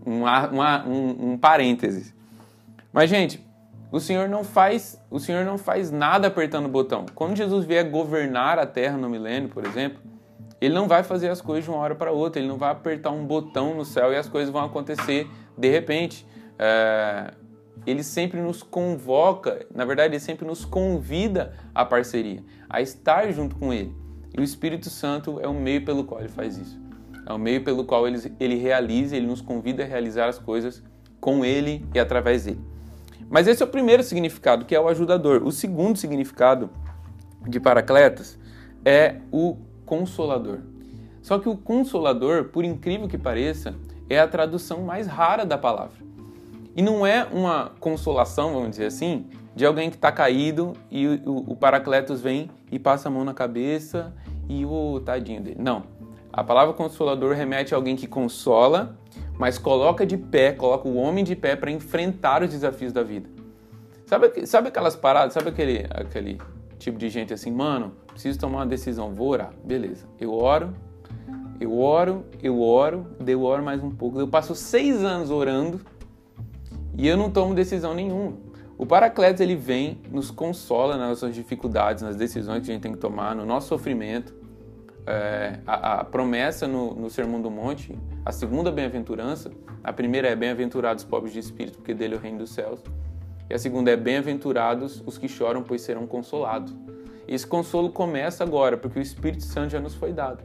um, 0.06 0.22
um, 0.24 1.32
um 1.32 1.38
parênteses. 1.38 2.14
Mas, 2.92 3.10
gente, 3.10 3.44
o 3.90 4.00
Senhor 4.00 4.28
não 4.28 4.42
faz, 4.42 5.00
o 5.10 5.18
Senhor 5.20 5.44
não 5.44 5.56
faz 5.56 5.90
nada 5.90 6.28
apertando 6.28 6.66
o 6.66 6.68
botão. 6.68 7.06
Quando 7.14 7.36
Jesus 7.36 7.64
vier 7.64 7.88
governar 7.90 8.58
a 8.58 8.66
terra 8.66 8.96
no 8.96 9.08
milênio, 9.08 9.48
por 9.48 9.64
exemplo, 9.64 10.00
ele 10.60 10.74
não 10.74 10.88
vai 10.88 11.02
fazer 11.02 11.28
as 11.28 11.40
coisas 11.40 11.64
de 11.64 11.70
uma 11.70 11.78
hora 11.78 11.94
para 11.94 12.10
outra, 12.10 12.40
ele 12.40 12.48
não 12.48 12.56
vai 12.56 12.70
apertar 12.70 13.10
um 13.10 13.24
botão 13.24 13.74
no 13.74 13.84
céu 13.84 14.12
e 14.12 14.16
as 14.16 14.28
coisas 14.28 14.50
vão 14.50 14.64
acontecer 14.64 15.28
de 15.56 15.68
repente. 15.68 16.26
É, 16.58 17.34
ele 17.86 18.02
sempre 18.02 18.40
nos 18.40 18.62
convoca, 18.62 19.66
na 19.74 19.84
verdade, 19.84 20.14
ele 20.14 20.20
sempre 20.20 20.46
nos 20.46 20.64
convida 20.64 21.54
à 21.74 21.84
parceria, 21.84 22.42
a 22.68 22.80
estar 22.80 23.30
junto 23.32 23.56
com 23.56 23.72
ele. 23.72 23.94
E 24.36 24.40
o 24.40 24.44
Espírito 24.44 24.90
Santo 24.90 25.38
é 25.40 25.46
o 25.46 25.54
meio 25.54 25.84
pelo 25.84 26.04
qual 26.04 26.20
ele 26.20 26.28
faz 26.28 26.56
isso. 26.56 26.80
É 27.26 27.32
o 27.32 27.38
meio 27.38 27.62
pelo 27.62 27.84
qual 27.84 28.06
ele, 28.06 28.32
ele 28.40 28.56
realiza, 28.56 29.16
ele 29.16 29.26
nos 29.26 29.40
convida 29.40 29.82
a 29.82 29.86
realizar 29.86 30.28
as 30.28 30.38
coisas 30.38 30.82
com 31.20 31.44
ele 31.44 31.86
e 31.94 31.98
através 31.98 32.44
dele. 32.44 32.60
Mas 33.30 33.46
esse 33.46 33.62
é 33.62 33.66
o 33.66 33.68
primeiro 33.68 34.02
significado, 34.02 34.64
que 34.64 34.74
é 34.74 34.80
o 34.80 34.88
ajudador. 34.88 35.42
O 35.42 35.50
segundo 35.50 35.96
significado 35.96 36.70
de 37.46 37.58
Paracletas 37.58 38.38
é 38.84 39.16
o 39.32 39.56
consolador. 39.86 40.60
Só 41.22 41.38
que 41.38 41.48
o 41.48 41.56
consolador, 41.56 42.44
por 42.44 42.64
incrível 42.64 43.08
que 43.08 43.16
pareça, 43.16 43.74
é 44.10 44.18
a 44.18 44.28
tradução 44.28 44.82
mais 44.82 45.06
rara 45.06 45.46
da 45.46 45.56
palavra. 45.56 46.04
E 46.76 46.82
não 46.82 47.06
é 47.06 47.24
uma 47.24 47.72
consolação, 47.78 48.52
vamos 48.52 48.70
dizer 48.70 48.86
assim, 48.86 49.26
de 49.54 49.64
alguém 49.64 49.90
que 49.90 49.96
está 49.96 50.10
caído 50.10 50.72
e 50.90 51.06
o, 51.24 51.52
o, 51.52 51.56
Paracletos 51.56 52.20
vem 52.20 52.50
e 52.70 52.78
passa 52.78 53.08
a 53.08 53.10
mão 53.10 53.24
na 53.24 53.32
cabeça 53.32 54.12
e 54.48 54.64
o 54.64 55.00
tadinho 55.00 55.40
dele. 55.40 55.56
Não. 55.60 55.84
A 56.32 56.42
palavra 56.42 56.74
consolador 56.74 57.34
remete 57.34 57.74
a 57.74 57.76
alguém 57.76 57.94
que 57.94 58.08
consola 58.08 58.98
mas 59.38 59.58
coloca 59.58 60.06
de 60.06 60.16
pé, 60.16 60.52
coloca 60.52 60.88
o 60.88 60.96
homem 60.96 61.24
de 61.24 61.34
pé 61.34 61.56
para 61.56 61.70
enfrentar 61.70 62.42
os 62.42 62.50
desafios 62.50 62.92
da 62.92 63.02
vida. 63.02 63.28
Sabe, 64.06 64.46
sabe 64.46 64.68
aquelas 64.68 64.94
paradas, 64.94 65.32
sabe 65.32 65.48
aquele, 65.48 65.86
aquele 65.90 66.40
tipo 66.78 66.98
de 66.98 67.08
gente 67.08 67.32
assim, 67.32 67.50
mano, 67.50 67.92
preciso 68.06 68.38
tomar 68.38 68.58
uma 68.58 68.66
decisão, 68.66 69.12
vou 69.12 69.28
orar. 69.28 69.52
Beleza, 69.64 70.06
eu 70.20 70.32
oro, 70.32 70.74
eu 71.58 71.78
oro, 71.78 72.24
eu 72.42 72.60
oro, 72.60 73.06
eu 73.26 73.42
oro 73.42 73.62
mais 73.62 73.82
um 73.82 73.90
pouco. 73.90 74.20
Eu 74.20 74.28
passo 74.28 74.54
seis 74.54 75.02
anos 75.02 75.30
orando 75.30 75.80
e 76.96 77.06
eu 77.06 77.16
não 77.16 77.30
tomo 77.30 77.54
decisão 77.54 77.94
nenhuma. 77.94 78.34
O 78.76 78.84
Paracletos 78.84 79.40
ele 79.40 79.54
vem, 79.54 79.98
nos 80.10 80.30
consola 80.30 80.96
nas 80.96 81.08
nossas 81.08 81.34
dificuldades, 81.34 82.02
nas 82.02 82.16
decisões 82.16 82.64
que 82.64 82.70
a 82.70 82.74
gente 82.74 82.82
tem 82.82 82.92
que 82.92 82.98
tomar, 82.98 83.34
no 83.34 83.46
nosso 83.46 83.68
sofrimento 83.68 84.34
é, 85.06 85.60
a, 85.66 86.00
a, 86.00 86.04
promessa 86.04 86.66
no, 86.66 86.94
no 86.94 87.10
Sermão 87.10 87.40
do 87.40 87.50
Monte, 87.50 87.96
a 88.24 88.32
segunda 88.32 88.72
bem-aventurança, 88.72 89.50
a 89.82 89.92
primeira 89.92 90.28
é 90.28 90.36
bem-aventurados 90.36 91.04
os 91.04 91.08
pobres 91.08 91.32
de 91.32 91.38
espírito, 91.38 91.78
porque 91.78 91.94
dele 91.94 92.14
é 92.14 92.16
o 92.16 92.20
reino 92.20 92.38
dos 92.38 92.50
céus. 92.50 92.80
E 93.48 93.54
a 93.54 93.58
segunda 93.58 93.90
é 93.90 93.96
bem-aventurados 93.96 95.02
os 95.04 95.18
que 95.18 95.28
choram, 95.28 95.62
pois 95.62 95.82
serão 95.82 96.06
consolados. 96.06 96.74
Esse 97.28 97.46
consolo 97.46 97.90
começa 97.90 98.42
agora, 98.42 98.76
porque 98.76 98.98
o 98.98 99.02
Espírito 99.02 99.44
Santo 99.44 99.70
já 99.70 99.80
nos 99.80 99.94
foi 99.94 100.12
dado. 100.12 100.42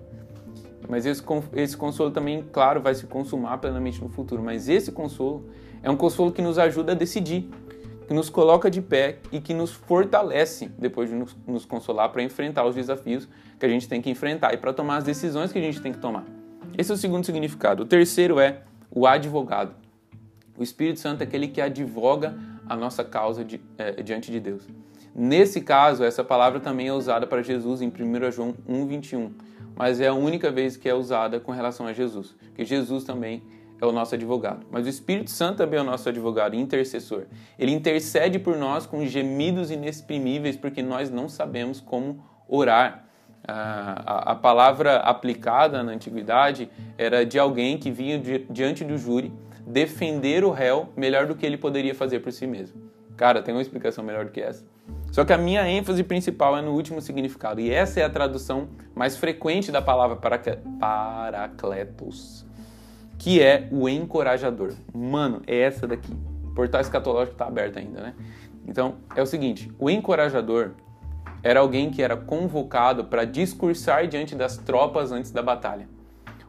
Mas 0.87 1.05
esse, 1.05 1.23
esse 1.53 1.77
consolo 1.77 2.11
também, 2.11 2.43
claro, 2.51 2.81
vai 2.81 2.95
se 2.95 3.05
consumar 3.05 3.57
plenamente 3.59 4.01
no 4.01 4.09
futuro. 4.09 4.41
Mas 4.41 4.67
esse 4.67 4.91
consolo 4.91 5.45
é 5.81 5.89
um 5.89 5.95
consolo 5.95 6.31
que 6.31 6.41
nos 6.41 6.57
ajuda 6.57 6.91
a 6.91 6.95
decidir 6.95 7.49
que 8.09 8.13
nos 8.15 8.27
coloca 8.27 8.71
de 8.71 8.81
pé 8.81 9.19
e 9.31 9.39
que 9.39 9.53
nos 9.53 9.71
fortalece 9.71 10.71
depois 10.79 11.11
de 11.11 11.15
nos, 11.15 11.37
nos 11.45 11.63
consolar 11.63 12.09
para 12.09 12.23
enfrentar 12.23 12.65
os 12.65 12.73
desafios 12.73 13.29
que 13.59 13.63
a 13.63 13.69
gente 13.69 13.87
tem 13.87 14.01
que 14.01 14.09
enfrentar 14.09 14.51
e 14.51 14.57
para 14.57 14.73
tomar 14.73 14.97
as 14.97 15.03
decisões 15.03 15.51
que 15.51 15.59
a 15.59 15.61
gente 15.61 15.79
tem 15.79 15.93
que 15.93 15.99
tomar. 15.99 16.25
Esse 16.75 16.89
é 16.89 16.95
o 16.95 16.97
segundo 16.97 17.23
significado. 17.23 17.83
O 17.83 17.85
terceiro 17.85 18.39
é 18.39 18.61
o 18.89 19.05
advogado. 19.05 19.75
O 20.57 20.63
Espírito 20.63 20.99
Santo 20.99 21.21
é 21.21 21.23
aquele 21.25 21.49
que 21.49 21.61
advoga 21.61 22.35
a 22.67 22.75
nossa 22.75 23.03
causa 23.03 23.45
de, 23.45 23.61
é, 23.77 24.01
diante 24.01 24.31
de 24.31 24.39
Deus. 24.39 24.67
Nesse 25.13 25.61
caso, 25.61 26.03
essa 26.03 26.23
palavra 26.23 26.59
também 26.59 26.87
é 26.87 26.93
usada 26.93 27.27
para 27.27 27.43
Jesus 27.43 27.79
em 27.79 27.89
1 27.89 28.31
João 28.31 28.55
1,21, 28.67 29.29
mas 29.75 30.01
é 30.01 30.07
a 30.07 30.15
única 30.15 30.49
vez 30.49 30.75
que 30.75 30.89
é 30.89 30.95
usada 30.95 31.39
com 31.39 31.51
relação 31.51 31.85
a 31.85 31.93
Jesus, 31.93 32.35
porque 32.47 32.65
Jesus 32.65 33.03
também 33.03 33.43
é 33.81 33.85
o 33.85 33.91
nosso 33.91 34.15
advogado. 34.15 34.65
Mas 34.69 34.85
o 34.85 34.89
Espírito 34.89 35.31
Santo 35.31 35.57
também 35.57 35.79
é 35.79 35.81
o 35.81 35.85
nosso 35.85 36.07
advogado 36.09 36.55
intercessor. 36.55 37.23
Ele 37.57 37.71
intercede 37.71 38.37
por 38.37 38.57
nós 38.57 38.85
com 38.85 39.05
gemidos 39.05 39.71
inexprimíveis 39.71 40.57
porque 40.57 40.81
nós 40.81 41.09
não 41.09 41.29
sabemos 41.29 41.79
como 41.79 42.23
orar. 42.47 43.05
A, 43.47 44.33
a, 44.33 44.35
palavra 44.35 44.97
aplicada 44.97 45.81
na 45.81 45.93
antiguidade 45.93 46.69
era 46.97 47.25
de 47.25 47.39
alguém 47.39 47.77
que 47.77 47.89
vinha 47.89 48.21
diante 48.49 48.83
do 48.83 48.97
júri 48.97 49.33
defender 49.65 50.43
o 50.43 50.51
réu 50.51 50.89
melhor 50.95 51.25
do 51.25 51.33
que 51.35 51.45
ele 51.45 51.57
poderia 51.57 51.95
fazer 51.95 52.19
por 52.19 52.33
si 52.33 52.45
mesmo. 52.45 52.91
Cara, 53.15 53.41
tem 53.41 53.55
uma 53.55 53.61
explicação 53.61 54.03
melhor 54.03 54.25
do 54.25 54.31
que 54.31 54.41
essa. 54.41 54.65
Só 55.11 55.25
que 55.25 55.33
a 55.33 55.37
minha 55.37 55.67
ênfase 55.67 56.03
principal 56.03 56.57
é 56.57 56.61
no 56.61 56.71
último 56.71 57.01
significado, 57.01 57.59
e 57.59 57.71
essa 57.71 57.99
é 57.99 58.03
a 58.03 58.09
tradução 58.09 58.69
mais 58.93 59.17
frequente 59.17 59.71
da 59.71 59.81
palavra 59.81 60.15
paracletos 60.79 62.45
que 63.19 63.41
é 63.43 63.67
o 63.69 63.87
encorajador. 63.87 64.73
Mano, 64.93 65.41
é 65.45 65.59
essa 65.59 65.85
daqui. 65.85 66.13
O 66.45 66.55
portal 66.55 66.81
escatológico 66.81 67.33
está 67.33 67.45
aberto 67.45 67.77
ainda, 67.77 68.01
né? 68.01 68.15
Então, 68.65 68.95
é 69.15 69.21
o 69.21 69.25
seguinte, 69.25 69.71
o 69.77 69.89
encorajador 69.89 70.71
era 71.43 71.59
alguém 71.59 71.91
que 71.91 72.01
era 72.01 72.15
convocado 72.15 73.05
para 73.05 73.25
discursar 73.25 74.07
diante 74.07 74.35
das 74.35 74.57
tropas 74.57 75.11
antes 75.11 75.31
da 75.31 75.43
batalha. 75.43 75.87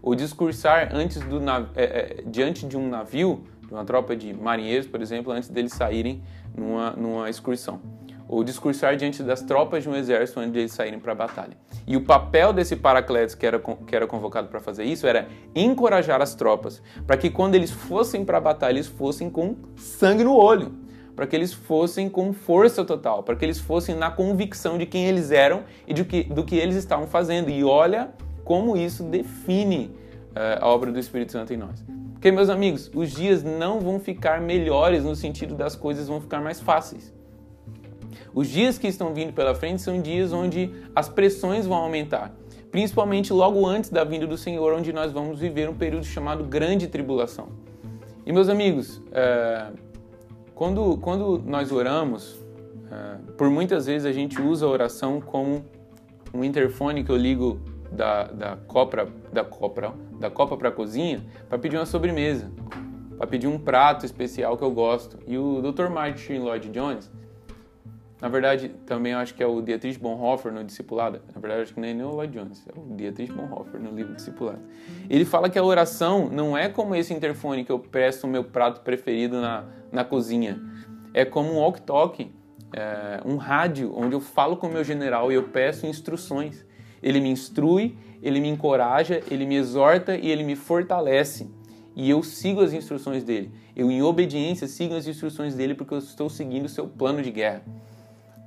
Ou 0.00 0.14
discursar 0.14 0.90
antes 0.94 1.20
do 1.20 1.38
é, 1.74 1.82
é, 1.82 2.22
diante 2.26 2.66
de 2.66 2.76
um 2.76 2.88
navio, 2.88 3.44
de 3.66 3.74
uma 3.74 3.84
tropa 3.84 4.16
de 4.16 4.32
marinheiros, 4.32 4.86
por 4.86 5.02
exemplo, 5.02 5.32
antes 5.32 5.48
deles 5.48 5.72
saírem 5.72 6.22
numa, 6.56 6.92
numa 6.92 7.28
excursão 7.28 7.80
ou 8.30 8.44
discursar 8.44 8.96
diante 8.96 9.24
das 9.24 9.42
tropas 9.42 9.82
de 9.82 9.88
um 9.88 9.96
exército 9.96 10.38
antes 10.38 10.52
de 10.52 10.60
eles 10.60 10.72
saírem 10.72 11.00
para 11.00 11.10
a 11.10 11.16
batalha. 11.16 11.56
E 11.84 11.96
o 11.96 12.04
papel 12.04 12.52
desse 12.52 12.76
Paracletos 12.76 13.34
que 13.34 13.44
era, 13.44 13.58
que 13.58 13.96
era 13.96 14.06
convocado 14.06 14.46
para 14.46 14.60
fazer 14.60 14.84
isso 14.84 15.04
era 15.04 15.26
encorajar 15.52 16.22
as 16.22 16.32
tropas, 16.32 16.80
para 17.04 17.16
que 17.16 17.28
quando 17.28 17.56
eles 17.56 17.72
fossem 17.72 18.24
para 18.24 18.38
a 18.38 18.40
batalha, 18.40 18.74
eles 18.74 18.86
fossem 18.86 19.28
com 19.28 19.56
sangue 19.74 20.22
no 20.22 20.36
olho, 20.36 20.72
para 21.16 21.26
que 21.26 21.34
eles 21.34 21.52
fossem 21.52 22.08
com 22.08 22.32
força 22.32 22.84
total, 22.84 23.24
para 23.24 23.34
que 23.34 23.44
eles 23.44 23.58
fossem 23.58 23.96
na 23.96 24.12
convicção 24.12 24.78
de 24.78 24.86
quem 24.86 25.06
eles 25.06 25.32
eram 25.32 25.64
e 25.84 25.92
do 25.92 26.04
que, 26.04 26.22
do 26.22 26.44
que 26.44 26.54
eles 26.54 26.76
estavam 26.76 27.08
fazendo. 27.08 27.50
E 27.50 27.64
olha 27.64 28.10
como 28.44 28.76
isso 28.76 29.02
define 29.02 29.86
uh, 30.36 30.62
a 30.62 30.68
obra 30.68 30.92
do 30.92 31.00
Espírito 31.00 31.32
Santo 31.32 31.52
em 31.52 31.56
nós. 31.56 31.84
Porque, 32.12 32.30
meus 32.30 32.48
amigos, 32.48 32.88
os 32.94 33.10
dias 33.10 33.42
não 33.42 33.80
vão 33.80 33.98
ficar 33.98 34.40
melhores 34.40 35.02
no 35.02 35.16
sentido 35.16 35.56
das 35.56 35.74
coisas 35.74 36.06
vão 36.06 36.20
ficar 36.20 36.40
mais 36.40 36.60
fáceis. 36.60 37.12
Os 38.34 38.48
dias 38.48 38.78
que 38.78 38.86
estão 38.86 39.12
vindo 39.14 39.32
pela 39.32 39.54
frente 39.54 39.82
são 39.82 40.00
dias 40.00 40.32
onde 40.32 40.70
as 40.94 41.08
pressões 41.08 41.66
vão 41.66 41.78
aumentar, 41.78 42.34
principalmente 42.70 43.32
logo 43.32 43.66
antes 43.66 43.90
da 43.90 44.04
vinda 44.04 44.26
do 44.26 44.36
Senhor, 44.36 44.72
onde 44.72 44.92
nós 44.92 45.12
vamos 45.12 45.40
viver 45.40 45.68
um 45.68 45.74
período 45.74 46.04
chamado 46.04 46.44
Grande 46.44 46.86
Tribulação. 46.86 47.48
E 48.24 48.32
meus 48.32 48.48
amigos, 48.48 49.02
é... 49.12 49.68
quando, 50.54 50.96
quando 50.98 51.42
nós 51.44 51.72
oramos, 51.72 52.34
uh, 52.34 53.32
por 53.32 53.50
muitas 53.50 53.86
vezes 53.86 54.06
a 54.06 54.12
gente 54.12 54.40
usa 54.40 54.66
a 54.66 54.68
oração 54.68 55.20
como 55.20 55.64
um 56.32 56.44
interfone 56.44 57.02
que 57.02 57.10
eu 57.10 57.16
ligo 57.16 57.60
da, 57.90 58.24
da 58.24 58.56
copa 58.56 59.08
da 59.32 59.44
copa 59.44 59.94
da 60.18 60.30
copa 60.30 60.56
para 60.56 60.68
a 60.68 60.72
cozinha 60.72 61.24
para 61.48 61.58
pedir 61.58 61.76
uma 61.76 61.86
sobremesa, 61.86 62.50
para 63.18 63.26
pedir 63.26 63.48
um 63.48 63.58
prato 63.58 64.06
especial 64.06 64.56
que 64.56 64.62
eu 64.62 64.70
gosto. 64.70 65.18
E 65.26 65.36
o 65.36 65.60
Dr. 65.60 65.88
Martin 65.88 66.38
Lloyd 66.38 66.68
Jones, 66.68 67.10
na 68.20 68.28
verdade, 68.28 68.68
também 68.84 69.14
acho 69.14 69.34
que 69.34 69.42
é 69.42 69.46
o 69.46 69.62
Dietrich 69.62 69.98
Bonhoeffer 69.98 70.52
no 70.52 70.62
Discipulado. 70.62 71.22
Na 71.34 71.40
verdade, 71.40 71.62
acho 71.62 71.74
que 71.74 71.80
nem 71.80 71.98
é 71.98 72.04
o 72.04 72.10
Lloyd 72.10 72.38
Jones, 72.38 72.62
é 72.68 72.78
o 72.78 72.94
Dietrich 72.94 73.32
Bonhoeffer 73.32 73.80
no 73.80 73.90
livro 73.90 74.14
Discipulado. 74.14 74.60
Ele 75.08 75.24
fala 75.24 75.48
que 75.48 75.58
a 75.58 75.64
oração 75.64 76.28
não 76.30 76.56
é 76.56 76.68
como 76.68 76.94
esse 76.94 77.14
interfone 77.14 77.64
que 77.64 77.72
eu 77.72 77.78
presto 77.78 78.24
o 78.24 78.28
meu 78.28 78.44
prato 78.44 78.82
preferido 78.82 79.40
na, 79.40 79.64
na 79.90 80.04
cozinha. 80.04 80.60
É 81.14 81.24
como 81.24 81.50
um 81.50 81.56
walk-talk, 81.56 82.30
é, 82.74 83.20
um 83.24 83.36
rádio, 83.36 83.92
onde 83.96 84.14
eu 84.14 84.20
falo 84.20 84.56
com 84.56 84.66
o 84.66 84.72
meu 84.72 84.84
general 84.84 85.32
e 85.32 85.34
eu 85.34 85.44
peço 85.44 85.86
instruções. 85.86 86.64
Ele 87.02 87.20
me 87.20 87.30
instrui, 87.30 87.96
ele 88.22 88.38
me 88.38 88.48
encoraja, 88.48 89.22
ele 89.30 89.46
me 89.46 89.56
exorta 89.56 90.14
e 90.14 90.30
ele 90.30 90.44
me 90.44 90.56
fortalece. 90.56 91.50
E 91.96 92.08
eu 92.08 92.22
sigo 92.22 92.60
as 92.60 92.74
instruções 92.74 93.24
dele. 93.24 93.50
Eu, 93.74 93.90
em 93.90 94.02
obediência, 94.02 94.66
sigo 94.66 94.94
as 94.94 95.06
instruções 95.06 95.54
dele 95.54 95.74
porque 95.74 95.94
eu 95.94 95.98
estou 95.98 96.28
seguindo 96.28 96.66
o 96.66 96.68
seu 96.68 96.86
plano 96.86 97.22
de 97.22 97.30
guerra. 97.30 97.64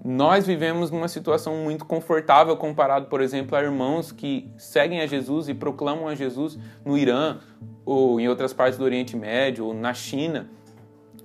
Nós 0.03 0.45
vivemos 0.45 0.91
numa 0.91 1.07
situação 1.07 1.55
muito 1.57 1.85
confortável 1.85 2.57
comparado, 2.57 3.05
por 3.05 3.21
exemplo, 3.21 3.57
a 3.57 3.63
irmãos 3.63 4.11
que 4.11 4.51
seguem 4.57 4.99
a 4.99 5.07
Jesus 5.07 5.47
e 5.47 5.53
proclamam 5.53 6.09
a 6.09 6.15
Jesus 6.15 6.59
no 6.83 6.97
Irã 6.97 7.37
ou 7.85 8.19
em 8.19 8.27
outras 8.27 8.51
partes 8.51 8.77
do 8.77 8.83
Oriente 8.83 9.15
Médio 9.15 9.65
ou 9.65 9.73
na 9.73 9.93
China. 9.93 10.49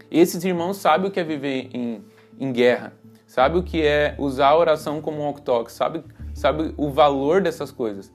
Esses 0.09 0.45
irmãos 0.45 0.77
sabem 0.77 1.09
o 1.09 1.11
que 1.11 1.19
é 1.19 1.25
viver 1.25 1.69
em, 1.75 2.05
em 2.39 2.53
guerra, 2.53 2.93
sabem 3.27 3.61
o 3.61 3.65
que 3.65 3.83
é 3.83 4.15
usar 4.17 4.51
a 4.51 4.57
oração 4.57 5.03
como 5.03 5.19
um 5.19 5.25
walk-talk, 5.25 5.73
sabem 5.73 6.05
sabe 6.39 6.73
o 6.77 6.89
valor 6.89 7.43
dessas 7.43 7.73
coisas. 7.73 8.13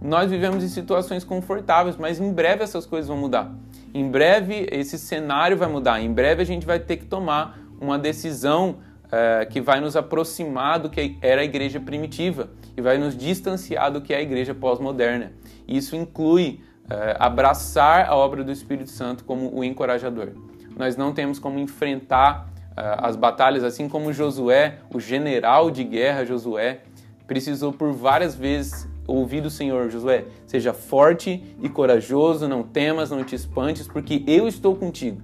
Nós 0.00 0.30
vivemos 0.30 0.62
em 0.62 0.68
situações 0.68 1.24
confortáveis, 1.24 1.96
mas 1.96 2.20
em 2.20 2.32
breve 2.32 2.62
essas 2.62 2.86
coisas 2.86 3.08
vão 3.08 3.16
mudar. 3.16 3.52
Em 3.92 4.08
breve 4.08 4.68
esse 4.70 4.96
cenário 4.96 5.56
vai 5.56 5.68
mudar. 5.68 6.00
Em 6.00 6.12
breve 6.12 6.40
a 6.40 6.46
gente 6.46 6.64
vai 6.64 6.78
ter 6.78 6.98
que 6.98 7.06
tomar 7.06 7.58
uma 7.80 7.98
decisão 7.98 8.76
é, 9.14 9.44
que 9.44 9.60
vai 9.60 9.80
nos 9.80 9.94
aproximar 9.94 10.80
do 10.80 10.90
que 10.90 11.16
era 11.22 11.40
a 11.40 11.44
igreja 11.44 11.78
primitiva 11.78 12.50
e 12.76 12.80
vai 12.80 12.98
nos 12.98 13.16
distanciar 13.16 13.92
do 13.92 14.00
que 14.00 14.12
é 14.12 14.16
a 14.16 14.20
igreja 14.20 14.52
pós-moderna. 14.52 15.32
Isso 15.68 15.94
inclui 15.94 16.60
é, 16.90 17.16
abraçar 17.20 18.08
a 18.08 18.16
obra 18.16 18.42
do 18.42 18.50
Espírito 18.50 18.90
Santo 18.90 19.24
como 19.24 19.56
o 19.56 19.62
encorajador. 19.62 20.30
Nós 20.76 20.96
não 20.96 21.12
temos 21.12 21.38
como 21.38 21.60
enfrentar 21.60 22.50
é, 22.76 22.96
as 22.98 23.14
batalhas 23.14 23.62
assim 23.62 23.88
como 23.88 24.12
Josué, 24.12 24.78
o 24.92 24.98
general 24.98 25.70
de 25.70 25.84
guerra 25.84 26.24
Josué, 26.24 26.80
precisou 27.24 27.72
por 27.72 27.92
várias 27.92 28.34
vezes 28.34 28.88
ouvir 29.06 29.42
do 29.42 29.50
Senhor, 29.50 29.90
Josué, 29.90 30.24
seja 30.44 30.72
forte 30.72 31.54
e 31.62 31.68
corajoso, 31.68 32.48
não 32.48 32.64
temas, 32.64 33.10
não 33.10 33.22
te 33.22 33.36
espantes, 33.36 33.86
porque 33.86 34.24
eu 34.26 34.48
estou 34.48 34.74
contigo. 34.74 35.22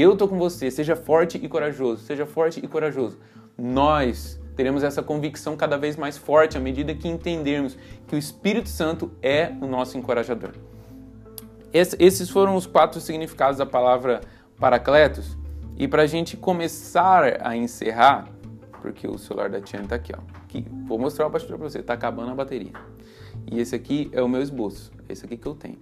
Eu 0.00 0.12
estou 0.12 0.28
com 0.28 0.38
você, 0.38 0.70
seja 0.70 0.94
forte 0.94 1.38
e 1.42 1.48
corajoso, 1.48 2.04
seja 2.04 2.24
forte 2.24 2.60
e 2.62 2.68
corajoso. 2.68 3.18
Nós 3.58 4.40
teremos 4.54 4.84
essa 4.84 5.02
convicção 5.02 5.56
cada 5.56 5.76
vez 5.76 5.96
mais 5.96 6.16
forte 6.16 6.56
à 6.56 6.60
medida 6.60 6.94
que 6.94 7.08
entendermos 7.08 7.76
que 8.06 8.14
o 8.14 8.18
Espírito 8.18 8.68
Santo 8.68 9.10
é 9.20 9.52
o 9.60 9.66
nosso 9.66 9.98
encorajador. 9.98 10.52
Esses 11.72 12.30
foram 12.30 12.54
os 12.54 12.64
quatro 12.64 13.00
significados 13.00 13.58
da 13.58 13.66
palavra 13.66 14.20
Paracletos. 14.56 15.36
E 15.76 15.88
para 15.88 16.02
a 16.02 16.06
gente 16.06 16.36
começar 16.36 17.44
a 17.44 17.56
encerrar, 17.56 18.28
porque 18.80 19.08
o 19.08 19.18
celular 19.18 19.50
da 19.50 19.60
Tiana 19.60 19.82
está 19.82 19.96
aqui, 19.96 20.12
ó. 20.16 20.20
Aqui, 20.44 20.64
vou 20.86 20.96
mostrar 20.96 21.26
o 21.26 21.30
pastor 21.30 21.58
para 21.58 21.68
você, 21.68 21.80
está 21.80 21.94
acabando 21.94 22.30
a 22.30 22.34
bateria. 22.36 22.72
E 23.50 23.58
esse 23.58 23.74
aqui 23.74 24.08
é 24.12 24.22
o 24.22 24.28
meu 24.28 24.42
esboço, 24.42 24.92
esse 25.08 25.24
aqui 25.24 25.36
que 25.36 25.46
eu 25.48 25.56
tenho. 25.56 25.78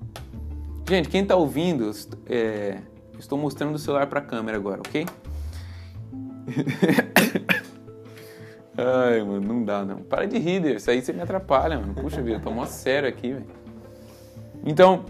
Gente, 0.89 1.11
quem 1.11 1.21
está 1.21 1.37
ouvindo, 1.37 1.91
é, 2.25 2.79
Estou 3.19 3.39
mostrando 3.39 3.75
o 3.75 3.79
celular 3.79 4.07
para 4.07 4.21
a 4.21 4.23
câmera 4.23 4.57
agora, 4.57 4.81
ok? 4.81 5.07
Ai, 8.77 9.23
mano, 9.23 9.41
não 9.41 9.65
dá 9.65 9.85
não. 9.85 10.03
Para 10.03 10.27
de 10.27 10.39
rir, 10.39 10.77
isso 10.77 10.91
aí 10.91 11.01
você 11.01 11.13
me 11.13 11.23
atrapalha, 11.23 11.79
mano. 11.79 11.95
Puxa 11.95 12.21
vida, 12.21 12.37
eu 12.37 12.41
tô 12.41 12.51
mó 12.51 12.67
sério 12.67 13.09
aqui, 13.09 13.33
velho. 13.33 13.47
Então, 14.65 15.07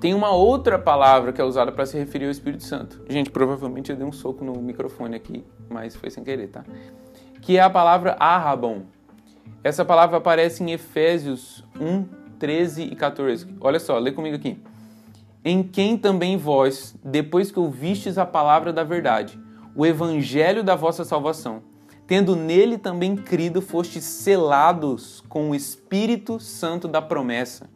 tem 0.00 0.14
uma 0.14 0.30
outra 0.30 0.78
palavra 0.78 1.32
que 1.32 1.40
é 1.40 1.44
usada 1.44 1.72
para 1.72 1.84
se 1.86 1.98
referir 1.98 2.26
ao 2.26 2.30
Espírito 2.30 2.62
Santo. 2.62 3.02
Gente, 3.08 3.30
provavelmente 3.30 3.90
eu 3.90 3.96
dei 3.96 4.06
um 4.06 4.12
soco 4.12 4.44
no 4.44 4.54
microfone 4.62 5.16
aqui, 5.16 5.44
mas 5.68 5.96
foi 5.96 6.10
sem 6.10 6.22
querer, 6.22 6.48
tá? 6.48 6.64
Que 7.40 7.56
é 7.56 7.60
a 7.60 7.70
palavra 7.70 8.12
arrabon. 8.18 8.82
Essa 9.64 9.84
palavra 9.84 10.18
aparece 10.18 10.62
em 10.62 10.70
Efésios 10.70 11.64
1, 11.80 12.04
13 12.38 12.84
e 12.84 12.94
14. 12.94 13.46
Olha 13.60 13.80
só, 13.80 13.98
lê 13.98 14.12
comigo 14.12 14.36
aqui 14.36 14.60
em 15.44 15.62
quem 15.62 15.96
também 15.96 16.36
vós, 16.36 16.94
depois 17.04 17.50
que 17.50 17.58
ouvistes 17.58 18.16
a 18.16 18.24
palavra 18.24 18.72
da 18.72 18.84
verdade, 18.84 19.38
o 19.74 19.84
evangelho 19.84 20.62
da 20.62 20.76
vossa 20.76 21.04
salvação, 21.04 21.62
tendo 22.06 22.36
nele 22.36 22.78
também 22.78 23.16
crido, 23.16 23.62
fostes 23.62 24.04
selados 24.04 25.22
com 25.28 25.50
o 25.50 25.54
Espírito 25.54 26.38
Santo 26.38 26.86
da 26.86 27.00
promessa, 27.00 27.70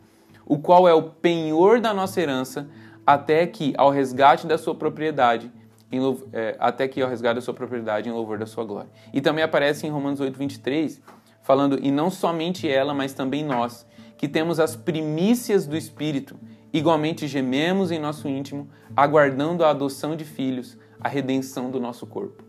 o 0.45 0.59
qual 0.59 0.87
é 0.87 0.95
o 0.95 1.03
penhor 1.03 1.81
da 1.81 1.93
nossa 1.93 2.21
herança, 2.21 2.69
até 3.07 3.47
que 3.47 3.75
ao 3.77 3.91
resgate 3.91 4.47
da 4.47 4.59
sua 4.59 4.75
propriedade, 4.75 5.51
em, 5.91 6.01
é, 6.33 6.57
até 6.59 6.87
que 6.87 7.01
ao 7.01 7.09
resgate 7.09 7.37
da 7.37 7.41
sua 7.41 7.55
propriedade 7.55 8.09
em 8.09 8.13
louvor 8.13 8.39
da 8.39 8.47
sua 8.47 8.65
glória. 8.65 8.91
E 9.13 9.21
também 9.21 9.43
aparece 9.43 9.87
em 9.87 9.91
Romanos 9.91 10.21
8, 10.21 10.39
23, 10.39 11.01
falando, 11.43 11.79
e 11.81 11.91
não 11.91 12.11
somente 12.11 12.69
ela, 12.69 12.93
mas 12.93 13.13
também 13.13 13.45
nós, 13.45 13.87
que 14.19 14.29
temos 14.29 14.59
as 14.59 14.75
primícias 14.75 15.67
do 15.67 15.77
Espírito, 15.77 16.37
Igualmente 16.73 17.27
gememos 17.27 17.91
em 17.91 17.99
nosso 17.99 18.29
íntimo, 18.29 18.69
aguardando 18.95 19.65
a 19.65 19.71
adoção 19.71 20.17
de 20.17 20.25
filhos, 20.25 20.77
a 21.01 21.09
redenção 21.09 21.71
do 21.71 21.81
nosso 21.81 22.07
corpo. 22.07 22.45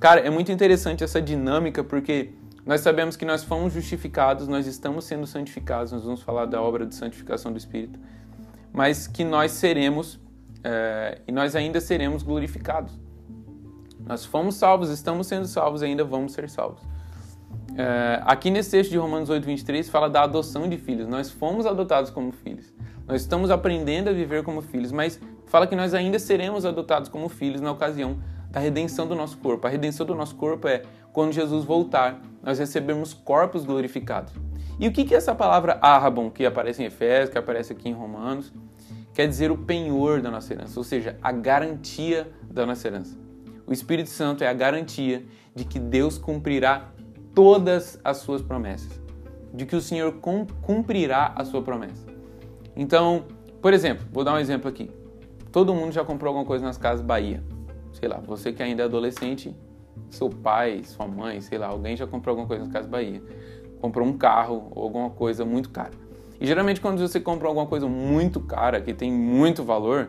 Cara, 0.00 0.20
é 0.20 0.30
muito 0.30 0.50
interessante 0.50 1.04
essa 1.04 1.20
dinâmica 1.22 1.84
porque 1.84 2.32
nós 2.64 2.80
sabemos 2.80 3.16
que 3.16 3.24
nós 3.24 3.44
fomos 3.44 3.72
justificados, 3.72 4.48
nós 4.48 4.66
estamos 4.66 5.04
sendo 5.04 5.26
santificados, 5.26 5.92
nós 5.92 6.04
vamos 6.04 6.22
falar 6.22 6.46
da 6.46 6.60
obra 6.60 6.86
de 6.86 6.94
santificação 6.94 7.52
do 7.52 7.58
Espírito, 7.58 7.98
mas 8.72 9.06
que 9.06 9.24
nós 9.24 9.52
seremos 9.52 10.20
é, 10.64 11.20
e 11.26 11.32
nós 11.32 11.56
ainda 11.56 11.80
seremos 11.80 12.22
glorificados. 12.22 12.98
Nós 14.06 14.24
fomos 14.24 14.56
salvos, 14.56 14.90
estamos 14.90 15.26
sendo 15.26 15.46
salvos 15.46 15.82
e 15.82 15.86
ainda 15.86 16.04
vamos 16.04 16.32
ser 16.32 16.48
salvos. 16.48 16.82
É, 17.76 18.20
aqui 18.24 18.50
nesse 18.50 18.70
texto 18.70 18.90
de 18.90 18.98
Romanos 18.98 19.30
8, 19.30 19.44
23 19.44 19.88
fala 19.88 20.08
da 20.08 20.22
adoção 20.22 20.68
de 20.68 20.76
filhos. 20.76 21.08
Nós 21.08 21.30
fomos 21.30 21.66
adotados 21.66 22.10
como 22.10 22.32
filhos. 22.32 22.72
Nós 23.12 23.20
estamos 23.20 23.50
aprendendo 23.50 24.08
a 24.08 24.12
viver 24.14 24.42
como 24.42 24.62
filhos, 24.62 24.90
mas 24.90 25.20
fala 25.44 25.66
que 25.66 25.76
nós 25.76 25.92
ainda 25.92 26.18
seremos 26.18 26.64
adotados 26.64 27.10
como 27.10 27.28
filhos 27.28 27.60
na 27.60 27.70
ocasião 27.70 28.16
da 28.50 28.58
redenção 28.58 29.06
do 29.06 29.14
nosso 29.14 29.36
corpo. 29.36 29.66
A 29.66 29.70
redenção 29.70 30.06
do 30.06 30.14
nosso 30.14 30.34
corpo 30.34 30.66
é 30.66 30.80
quando 31.12 31.30
Jesus 31.30 31.62
voltar, 31.62 32.22
nós 32.42 32.58
recebemos 32.58 33.12
corpos 33.12 33.66
glorificados. 33.66 34.32
E 34.80 34.88
o 34.88 34.92
que 34.92 35.12
é 35.12 35.18
essa 35.18 35.34
palavra 35.34 35.78
arrabon, 35.82 36.30
que 36.30 36.46
aparece 36.46 36.82
em 36.82 36.86
Efésios, 36.86 37.28
que 37.28 37.36
aparece 37.36 37.74
aqui 37.74 37.86
em 37.86 37.92
Romanos? 37.92 38.50
Quer 39.12 39.28
dizer 39.28 39.50
o 39.50 39.58
penhor 39.58 40.22
da 40.22 40.30
nossa 40.30 40.54
herança, 40.54 40.80
ou 40.80 40.84
seja, 40.84 41.18
a 41.20 41.30
garantia 41.32 42.32
da 42.50 42.64
nossa 42.64 42.88
herança. 42.88 43.14
O 43.66 43.74
Espírito 43.74 44.08
Santo 44.08 44.42
é 44.42 44.48
a 44.48 44.54
garantia 44.54 45.22
de 45.54 45.66
que 45.66 45.78
Deus 45.78 46.16
cumprirá 46.16 46.88
todas 47.34 48.00
as 48.02 48.16
suas 48.16 48.40
promessas, 48.40 48.98
de 49.52 49.66
que 49.66 49.76
o 49.76 49.82
Senhor 49.82 50.14
cumprirá 50.62 51.34
a 51.36 51.44
sua 51.44 51.60
promessa. 51.60 52.11
Então, 52.76 53.24
por 53.60 53.72
exemplo, 53.72 54.06
vou 54.12 54.24
dar 54.24 54.34
um 54.34 54.38
exemplo 54.38 54.68
aqui. 54.68 54.90
Todo 55.50 55.74
mundo 55.74 55.92
já 55.92 56.04
comprou 56.04 56.28
alguma 56.28 56.46
coisa 56.46 56.64
nas 56.64 56.78
casas 56.78 57.04
Bahia. 57.04 57.42
Sei 57.92 58.08
lá, 58.08 58.18
você 58.24 58.52
que 58.52 58.62
ainda 58.62 58.82
é 58.82 58.86
adolescente, 58.86 59.54
seu 60.10 60.30
pai, 60.30 60.82
sua 60.84 61.06
mãe, 61.06 61.40
sei 61.40 61.58
lá, 61.58 61.66
alguém 61.66 61.96
já 61.96 62.06
comprou 62.06 62.32
alguma 62.32 62.48
coisa 62.48 62.64
nas 62.64 62.72
casas 62.72 62.90
Bahia. 62.90 63.22
Comprou 63.80 64.06
um 64.06 64.16
carro 64.16 64.70
ou 64.74 64.84
alguma 64.84 65.10
coisa 65.10 65.44
muito 65.44 65.70
cara. 65.70 65.92
E 66.40 66.46
geralmente 66.46 66.80
quando 66.80 66.98
você 66.98 67.20
compra 67.20 67.46
alguma 67.46 67.66
coisa 67.66 67.86
muito 67.86 68.40
cara, 68.40 68.80
que 68.80 68.92
tem 68.92 69.12
muito 69.12 69.62
valor, 69.62 70.08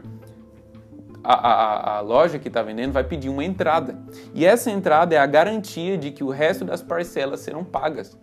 a, 1.23 1.33
a, 1.33 1.97
a, 1.97 2.01
loja 2.01 2.37
que 2.37 2.47
está 2.47 2.61
vendendo 2.61 2.91
vai 2.91 3.03
pedir 3.03 3.29
uma 3.29 3.43
entrada. 3.43 3.97
E 4.33 4.45
essa 4.45 4.69
entrada 4.69 5.15
é 5.15 5.17
a 5.17 5.25
garantia 5.25 5.97
de 5.97 6.11
que 6.11 6.23
o 6.23 6.29
resto 6.29 6.65
das 6.65 6.81
parcelas 6.81 7.39
serão 7.39 7.63
pagas. 7.63 8.17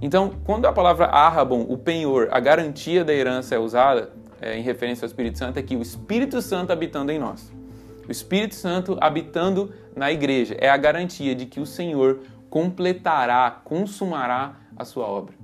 Então, 0.00 0.32
quando 0.44 0.66
a 0.66 0.72
palavra 0.72 1.06
arrabon, 1.06 1.66
o 1.68 1.76
penhor, 1.76 2.28
a 2.30 2.38
garantia 2.38 3.04
da 3.04 3.12
herança 3.12 3.54
é 3.54 3.58
usada 3.58 4.12
é, 4.40 4.56
em 4.56 4.62
referência 4.62 5.04
ao 5.04 5.08
Espírito 5.08 5.38
Santo, 5.38 5.58
é 5.58 5.62
que 5.62 5.76
o 5.76 5.82
Espírito 5.82 6.40
Santo 6.40 6.72
habitando 6.72 7.10
em 7.10 7.18
nós. 7.18 7.52
O 8.08 8.12
Espírito 8.12 8.54
Santo 8.54 8.96
habitando 9.00 9.72
na 9.94 10.10
igreja 10.10 10.56
é 10.58 10.68
a 10.68 10.76
garantia 10.76 11.34
de 11.34 11.46
que 11.46 11.60
o 11.60 11.66
Senhor 11.66 12.20
completará, 12.48 13.50
consumará 13.64 14.56
a 14.76 14.84
sua 14.84 15.06
obra. 15.06 15.34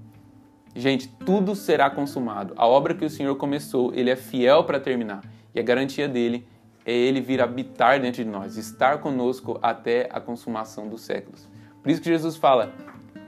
Gente, 0.74 1.08
tudo 1.08 1.54
será 1.54 1.90
consumado. 1.90 2.54
A 2.56 2.66
obra 2.66 2.94
que 2.94 3.04
o 3.04 3.10
Senhor 3.10 3.34
começou, 3.36 3.92
ele 3.94 4.10
é 4.10 4.16
fiel 4.16 4.64
para 4.64 4.80
terminar. 4.80 5.22
E 5.54 5.60
a 5.60 5.62
garantia 5.62 6.08
dele 6.08 6.46
é 6.86 6.92
ele 6.92 7.20
vir 7.20 7.40
habitar 7.40 8.00
dentro 8.00 8.24
de 8.24 8.30
nós, 8.30 8.56
estar 8.56 8.98
conosco 8.98 9.58
até 9.62 10.08
a 10.12 10.20
consumação 10.20 10.88
dos 10.88 11.02
séculos. 11.02 11.48
Por 11.82 11.90
isso 11.90 12.00
que 12.00 12.08
Jesus 12.08 12.36
fala: 12.36 12.72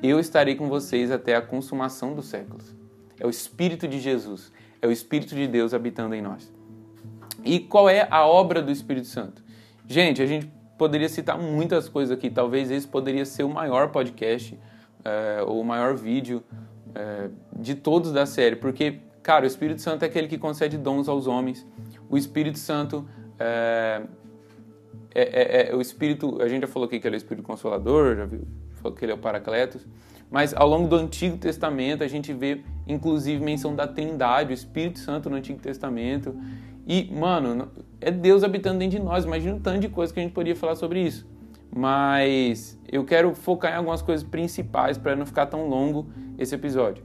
Eu 0.02 0.20
estarei 0.20 0.54
com 0.54 0.68
vocês 0.68 1.11
até 1.11 1.35
a 1.35 1.42
consumação 1.42 2.14
dos 2.14 2.26
séculos. 2.26 2.74
É 3.18 3.26
o 3.26 3.30
Espírito 3.30 3.88
de 3.88 3.98
Jesus, 3.98 4.52
é 4.80 4.87
o 4.87 4.92
Espírito 4.92 5.35
de 5.35 5.46
Deus 5.46 5.72
habitando 5.72 6.14
em 6.14 6.22
nós. 6.22 6.52
E 7.44 7.61
qual 7.61 7.88
é 7.88 8.06
a 8.11 8.26
obra 8.26 8.61
do 8.61 8.70
Espírito 8.70 9.06
Santo? 9.06 9.42
Gente, 9.87 10.20
a 10.20 10.26
gente 10.26 10.50
poderia 10.76 11.09
citar 11.09 11.38
muitas 11.38 11.88
coisas 11.88 12.16
aqui. 12.16 12.28
Talvez 12.28 12.70
esse 12.70 12.87
poderia 12.87 13.24
ser 13.24 13.44
o 13.44 13.48
maior 13.48 13.90
podcast 13.90 14.59
é, 15.04 15.42
ou 15.42 15.61
o 15.61 15.64
maior 15.64 15.94
vídeo 15.94 16.42
é, 16.94 17.28
de 17.59 17.74
todos 17.74 18.12
da 18.12 18.26
série, 18.26 18.56
porque, 18.56 19.00
cara, 19.22 19.44
o 19.44 19.46
Espírito 19.46 19.80
Santo 19.80 20.02
é 20.02 20.06
aquele 20.06 20.28
que 20.28 20.38
concede 20.38 20.76
dons 20.76 21.09
aos 21.09 21.26
homens. 21.26 21.66
O 22.09 22.16
Espírito 22.16 22.59
Santo 22.59 23.09
é, 23.38 24.02
é, 25.14 25.22
é, 25.22 25.70
é, 25.70 25.74
o 25.74 25.80
Espírito. 25.80 26.40
A 26.42 26.48
gente 26.48 26.62
já 26.62 26.68
falou 26.68 26.87
aqui 26.87 27.00
que 27.00 27.06
ele 27.06 27.16
é 27.16 27.18
o 27.18 27.22
Espírito 27.22 27.44
Consolador, 27.44 28.16
já 28.16 28.26
viu, 28.26 28.46
que 28.92 29.05
ele 29.05 29.12
é 29.12 29.14
o 29.14 29.18
Paracletos. 29.18 29.87
Mas 30.31 30.53
ao 30.55 30.68
longo 30.68 30.88
do 30.88 30.96
Antigo 30.96 31.37
Testamento 31.37 32.03
a 32.03 32.09
gente 32.09 32.33
vê, 32.33 32.62
inclusive, 32.87 33.42
menção 33.42 33.75
da 33.75 33.87
Trindade, 33.87 34.51
o 34.51 34.55
Espírito 34.55 34.99
Santo 34.99 35.31
no 35.31 35.37
Antigo 35.37 35.59
Testamento. 35.61 36.35
E, 36.87 37.11
mano, 37.12 37.70
é 38.01 38.11
Deus 38.11 38.44
habitando 38.44 38.79
dentro 38.79 38.99
de 38.99 39.05
nós. 39.05 39.25
Imagina 39.25 39.55
um 39.55 39.61
tanto 39.61 39.81
de 39.81 39.88
coisa 39.88 40.12
que 40.12 40.20
a 40.20 40.22
gente 40.22 40.33
poderia 40.33 40.57
falar 40.57 40.75
sobre 40.75 41.01
isso. 41.01 41.27
Mas 41.75 42.79
eu 42.90 43.05
quero 43.05 43.35
focar 43.35 43.72
em 43.72 43.77
algumas 43.77 44.03
coisas 44.03 44.27
principais 44.27 44.96
para 44.96 45.14
não 45.14 45.27
ficar 45.27 45.46
tão 45.46 45.68
longo 45.68 46.09
esse 46.38 46.55
episódio. 46.55 47.05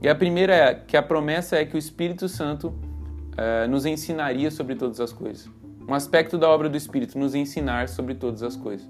E 0.00 0.08
a 0.08 0.14
primeira 0.14 0.54
é 0.54 0.74
que 0.74 0.96
a 0.96 1.02
promessa 1.02 1.56
é 1.56 1.64
que 1.64 1.76
o 1.76 1.78
Espírito 1.78 2.28
Santo 2.28 2.68
uh, 2.68 3.68
nos 3.68 3.86
ensinaria 3.86 4.50
sobre 4.50 4.74
todas 4.74 5.00
as 5.00 5.12
coisas. 5.12 5.48
Um 5.88 5.94
aspecto 5.94 6.38
da 6.38 6.48
obra 6.48 6.68
do 6.68 6.76
Espírito, 6.76 7.18
nos 7.18 7.34
ensinar 7.34 7.88
sobre 7.88 8.14
todas 8.14 8.42
as 8.42 8.56
coisas. 8.56 8.88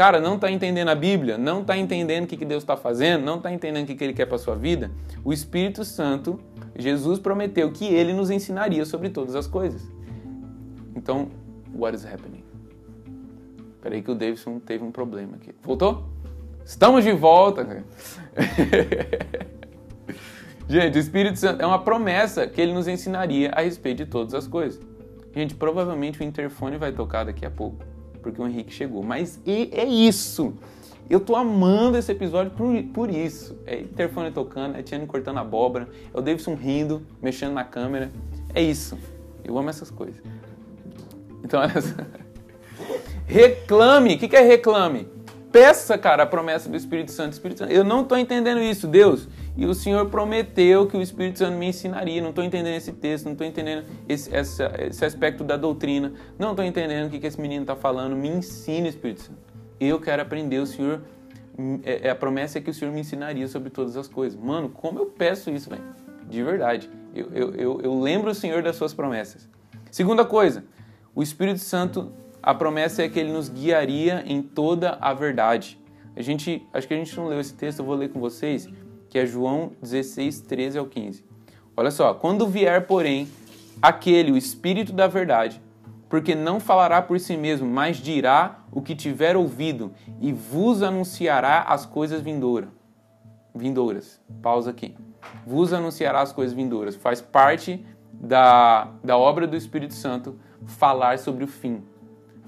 Cara, 0.00 0.18
não 0.18 0.36
está 0.36 0.50
entendendo 0.50 0.88
a 0.88 0.94
Bíblia, 0.94 1.36
não 1.36 1.60
está 1.60 1.76
entendendo 1.76 2.24
o 2.24 2.26
que, 2.26 2.42
Deus 2.42 2.62
está 2.62 2.74
fazendo, 2.74 3.22
não 3.22 3.36
está 3.36 3.52
entendendo 3.52 3.84
o 3.84 3.86
que, 3.94 4.02
Ele 4.02 4.14
quer 4.14 4.24
para 4.24 4.38
sua 4.38 4.56
vida. 4.56 4.90
O 5.22 5.30
Espírito 5.30 5.84
Santo, 5.84 6.40
Jesus 6.74 7.18
prometeu 7.18 7.70
que 7.70 7.84
Ele 7.84 8.14
nos 8.14 8.30
ensinaria 8.30 8.86
sobre 8.86 9.10
todas 9.10 9.34
as 9.34 9.46
coisas. 9.46 9.86
Então, 10.96 11.28
what 11.74 11.94
is 11.94 12.06
happening? 12.06 12.42
Peraí 13.82 14.00
que 14.00 14.10
o 14.10 14.14
Davidson 14.14 14.58
teve 14.58 14.82
um 14.82 14.90
problema 14.90 15.36
aqui. 15.36 15.54
Voltou? 15.62 16.08
Estamos 16.64 17.04
de 17.04 17.12
volta. 17.12 17.84
Gente, 20.66 20.96
o 20.96 20.98
Espírito 20.98 21.38
Santo 21.38 21.60
é 21.60 21.66
uma 21.66 21.84
promessa 21.84 22.46
que 22.46 22.58
ele 22.58 22.72
nos 22.72 22.88
ensinaria 22.88 23.50
a 23.50 23.60
respeito 23.60 23.98
de 23.98 24.06
todas 24.10 24.32
as 24.32 24.46
coisas. 24.46 24.80
Gente, 25.34 25.54
provavelmente 25.54 26.18
o 26.20 26.24
interfone 26.24 26.78
vai 26.78 26.90
tocar 26.90 27.24
daqui 27.24 27.44
a 27.44 27.50
pouco, 27.50 27.84
porque 28.22 28.40
o 28.40 28.46
Henrique 28.46 28.72
chegou. 28.72 29.02
Mas 29.02 29.40
é 29.46 29.84
isso. 29.84 30.54
Eu 31.08 31.18
tô 31.18 31.34
amando 31.34 31.98
esse 31.98 32.12
episódio 32.12 32.52
por, 32.52 32.82
por 32.94 33.10
isso. 33.10 33.58
É 33.66 33.80
interfone 33.80 34.30
tocando, 34.30 34.76
é 34.76 34.82
Tiane 34.82 35.06
cortando 35.06 35.38
abóbora, 35.38 35.88
é 36.14 36.16
o 36.16 36.22
Davidson 36.22 36.54
rindo, 36.54 37.02
mexendo 37.20 37.52
na 37.52 37.64
câmera. 37.64 38.10
É 38.54 38.62
isso. 38.62 38.96
Eu 39.44 39.58
amo 39.58 39.68
essas 39.68 39.90
coisas. 39.90 40.22
Então, 41.42 41.60
essa... 41.64 42.06
reclame. 43.26 44.14
O 44.14 44.18
que 44.18 44.36
é 44.36 44.40
reclame? 44.40 45.08
Peça, 45.52 45.98
cara, 45.98 46.22
a 46.22 46.26
promessa 46.26 46.68
do 46.68 46.76
Espírito 46.76 47.10
Santo. 47.10 47.32
Espírito 47.32 47.58
Santo. 47.58 47.72
Eu 47.72 47.82
não 47.82 48.02
estou 48.02 48.16
entendendo 48.16 48.60
isso, 48.60 48.86
Deus. 48.86 49.28
E 49.56 49.66
o 49.66 49.74
Senhor 49.74 50.08
prometeu 50.08 50.86
que 50.86 50.96
o 50.96 51.02
Espírito 51.02 51.40
Santo 51.40 51.56
me 51.56 51.66
ensinaria. 51.66 52.22
Não 52.22 52.30
estou 52.30 52.44
entendendo 52.44 52.76
esse 52.76 52.92
texto, 52.92 53.24
não 53.24 53.32
estou 53.32 53.46
entendendo 53.46 53.84
esse, 54.08 54.30
esse, 54.32 55.04
aspecto 55.04 55.42
da 55.42 55.56
doutrina. 55.56 56.12
Não 56.38 56.50
estou 56.50 56.64
entendendo 56.64 57.08
o 57.08 57.10
que, 57.10 57.18
que 57.18 57.26
esse 57.26 57.40
menino 57.40 57.62
está 57.62 57.74
falando. 57.74 58.14
Me 58.14 58.28
ensine, 58.28 58.88
Espírito 58.88 59.22
Santo. 59.22 59.38
Eu 59.80 60.00
quero 60.00 60.22
aprender. 60.22 60.60
O 60.60 60.66
Senhor, 60.66 61.02
é, 61.82 62.06
é, 62.06 62.10
a 62.10 62.14
promessa 62.14 62.58
é 62.58 62.60
que 62.60 62.70
o 62.70 62.74
Senhor 62.74 62.92
me 62.94 63.00
ensinaria 63.00 63.48
sobre 63.48 63.70
todas 63.70 63.96
as 63.96 64.06
coisas. 64.06 64.38
Mano, 64.38 64.68
como 64.68 65.00
eu 65.00 65.06
peço 65.06 65.50
isso, 65.50 65.68
velho? 65.68 65.82
De 66.28 66.44
verdade. 66.44 66.88
Eu, 67.12 67.28
eu, 67.32 67.54
eu, 67.54 67.80
eu 67.82 68.00
lembro 68.00 68.30
o 68.30 68.34
Senhor 68.34 68.62
das 68.62 68.76
suas 68.76 68.94
promessas. 68.94 69.48
Segunda 69.90 70.24
coisa, 70.24 70.62
o 71.12 71.24
Espírito 71.24 71.58
Santo 71.58 72.12
a 72.42 72.54
promessa 72.54 73.02
é 73.02 73.08
que 73.08 73.18
ele 73.18 73.32
nos 73.32 73.48
guiaria 73.48 74.22
em 74.26 74.42
toda 74.42 74.98
a 75.00 75.12
verdade. 75.12 75.78
A 76.16 76.22
gente, 76.22 76.66
acho 76.72 76.88
que 76.88 76.94
a 76.94 76.96
gente 76.96 77.16
não 77.16 77.26
leu 77.26 77.40
esse 77.40 77.54
texto, 77.54 77.80
eu 77.80 77.84
vou 77.84 77.94
ler 77.94 78.10
com 78.10 78.20
vocês, 78.20 78.68
que 79.08 79.18
é 79.18 79.26
João 79.26 79.72
16, 79.80 80.40
13 80.40 80.78
ao 80.78 80.86
15. 80.86 81.24
Olha 81.76 81.90
só, 81.90 82.14
quando 82.14 82.46
vier, 82.46 82.86
porém, 82.86 83.28
aquele, 83.80 84.32
o 84.32 84.36
Espírito 84.36 84.92
da 84.92 85.06
verdade, 85.06 85.60
porque 86.08 86.34
não 86.34 86.58
falará 86.58 87.00
por 87.00 87.20
si 87.20 87.36
mesmo, 87.36 87.68
mas 87.68 87.96
dirá 87.98 88.64
o 88.72 88.82
que 88.82 88.94
tiver 88.94 89.36
ouvido 89.36 89.92
e 90.20 90.32
vos 90.32 90.82
anunciará 90.82 91.62
as 91.62 91.86
coisas 91.86 92.20
vindouras. 92.20 92.68
Vindouras. 93.54 94.20
Pausa 94.42 94.70
aqui. 94.70 94.96
Vos 95.46 95.72
anunciará 95.72 96.20
as 96.20 96.32
coisas 96.32 96.54
vindouras. 96.54 96.96
Faz 96.96 97.20
parte 97.20 97.84
da, 98.12 98.88
da 99.02 99.16
obra 99.16 99.46
do 99.46 99.56
Espírito 99.56 99.94
Santo 99.94 100.38
falar 100.66 101.18
sobre 101.18 101.44
o 101.44 101.46
fim. 101.46 101.82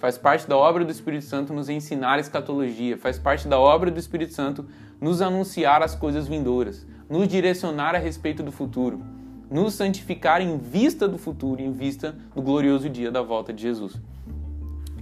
Faz 0.02 0.18
parte 0.18 0.48
da 0.48 0.56
obra 0.56 0.84
do 0.84 0.90
Espírito 0.90 1.24
Santo 1.26 1.52
nos 1.52 1.68
ensinar 1.68 2.14
a 2.14 2.18
escatologia, 2.18 2.98
faz 2.98 3.20
parte 3.20 3.46
da 3.46 3.56
obra 3.56 3.88
do 3.88 4.00
Espírito 4.00 4.32
Santo 4.32 4.66
nos 5.00 5.22
anunciar 5.22 5.80
as 5.80 5.94
coisas 5.94 6.26
vindouras, 6.26 6.84
nos 7.08 7.28
direcionar 7.28 7.94
a 7.94 7.98
respeito 7.98 8.42
do 8.42 8.50
futuro, 8.50 9.00
nos 9.48 9.74
santificar 9.74 10.40
em 10.42 10.58
vista 10.58 11.06
do 11.06 11.18
futuro, 11.18 11.62
em 11.62 11.70
vista 11.70 12.16
do 12.34 12.42
glorioso 12.42 12.90
dia 12.90 13.12
da 13.12 13.22
volta 13.22 13.52
de 13.52 13.62
Jesus. 13.62 13.94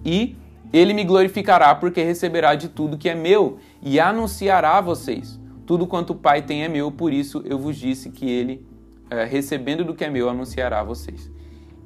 E 0.05 0.37
ele 0.71 0.93
me 0.93 1.03
glorificará 1.03 1.75
porque 1.75 2.03
receberá 2.03 2.55
de 2.55 2.69
tudo 2.69 2.99
que 2.99 3.09
é 3.09 3.15
meu 3.15 3.57
e 3.81 3.99
anunciará 3.99 4.77
a 4.77 4.83
vocês. 4.83 5.41
Tudo 5.65 5.87
quanto 5.87 6.11
o 6.11 6.17
Pai 6.17 6.43
tem 6.43 6.63
é 6.63 6.69
meu, 6.69 6.93
por 6.93 7.11
isso 7.11 7.43
eu 7.47 7.59
vos 7.59 7.79
disse 7.79 8.11
que 8.11 8.29
ele, 8.29 8.67
é, 9.09 9.25
recebendo 9.25 9.83
do 9.83 9.95
que 9.95 10.05
é 10.05 10.11
meu, 10.11 10.29
anunciará 10.29 10.81
a 10.81 10.85
vocês. 10.85 11.31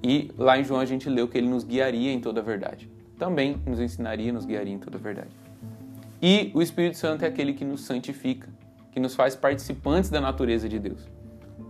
E 0.02 0.32
lá 0.36 0.58
em 0.58 0.64
João 0.64 0.80
a 0.80 0.84
gente 0.84 1.08
leu 1.08 1.28
que 1.28 1.38
ele 1.38 1.48
nos 1.48 1.62
guiaria 1.62 2.12
em 2.12 2.20
toda 2.20 2.40
a 2.40 2.42
verdade 2.42 2.92
também 3.18 3.60
nos 3.66 3.80
ensinaria, 3.80 4.32
nos 4.32 4.44
guiaria 4.44 4.74
em 4.74 4.78
toda 4.78 4.96
a 4.96 5.00
verdade. 5.00 5.30
E 6.20 6.50
o 6.54 6.62
Espírito 6.62 6.96
Santo 6.96 7.24
é 7.24 7.28
aquele 7.28 7.52
que 7.52 7.64
nos 7.64 7.82
santifica, 7.82 8.48
que 8.92 9.00
nos 9.00 9.14
faz 9.14 9.36
participantes 9.36 10.10
da 10.10 10.20
natureza 10.20 10.68
de 10.68 10.78
Deus. 10.78 11.08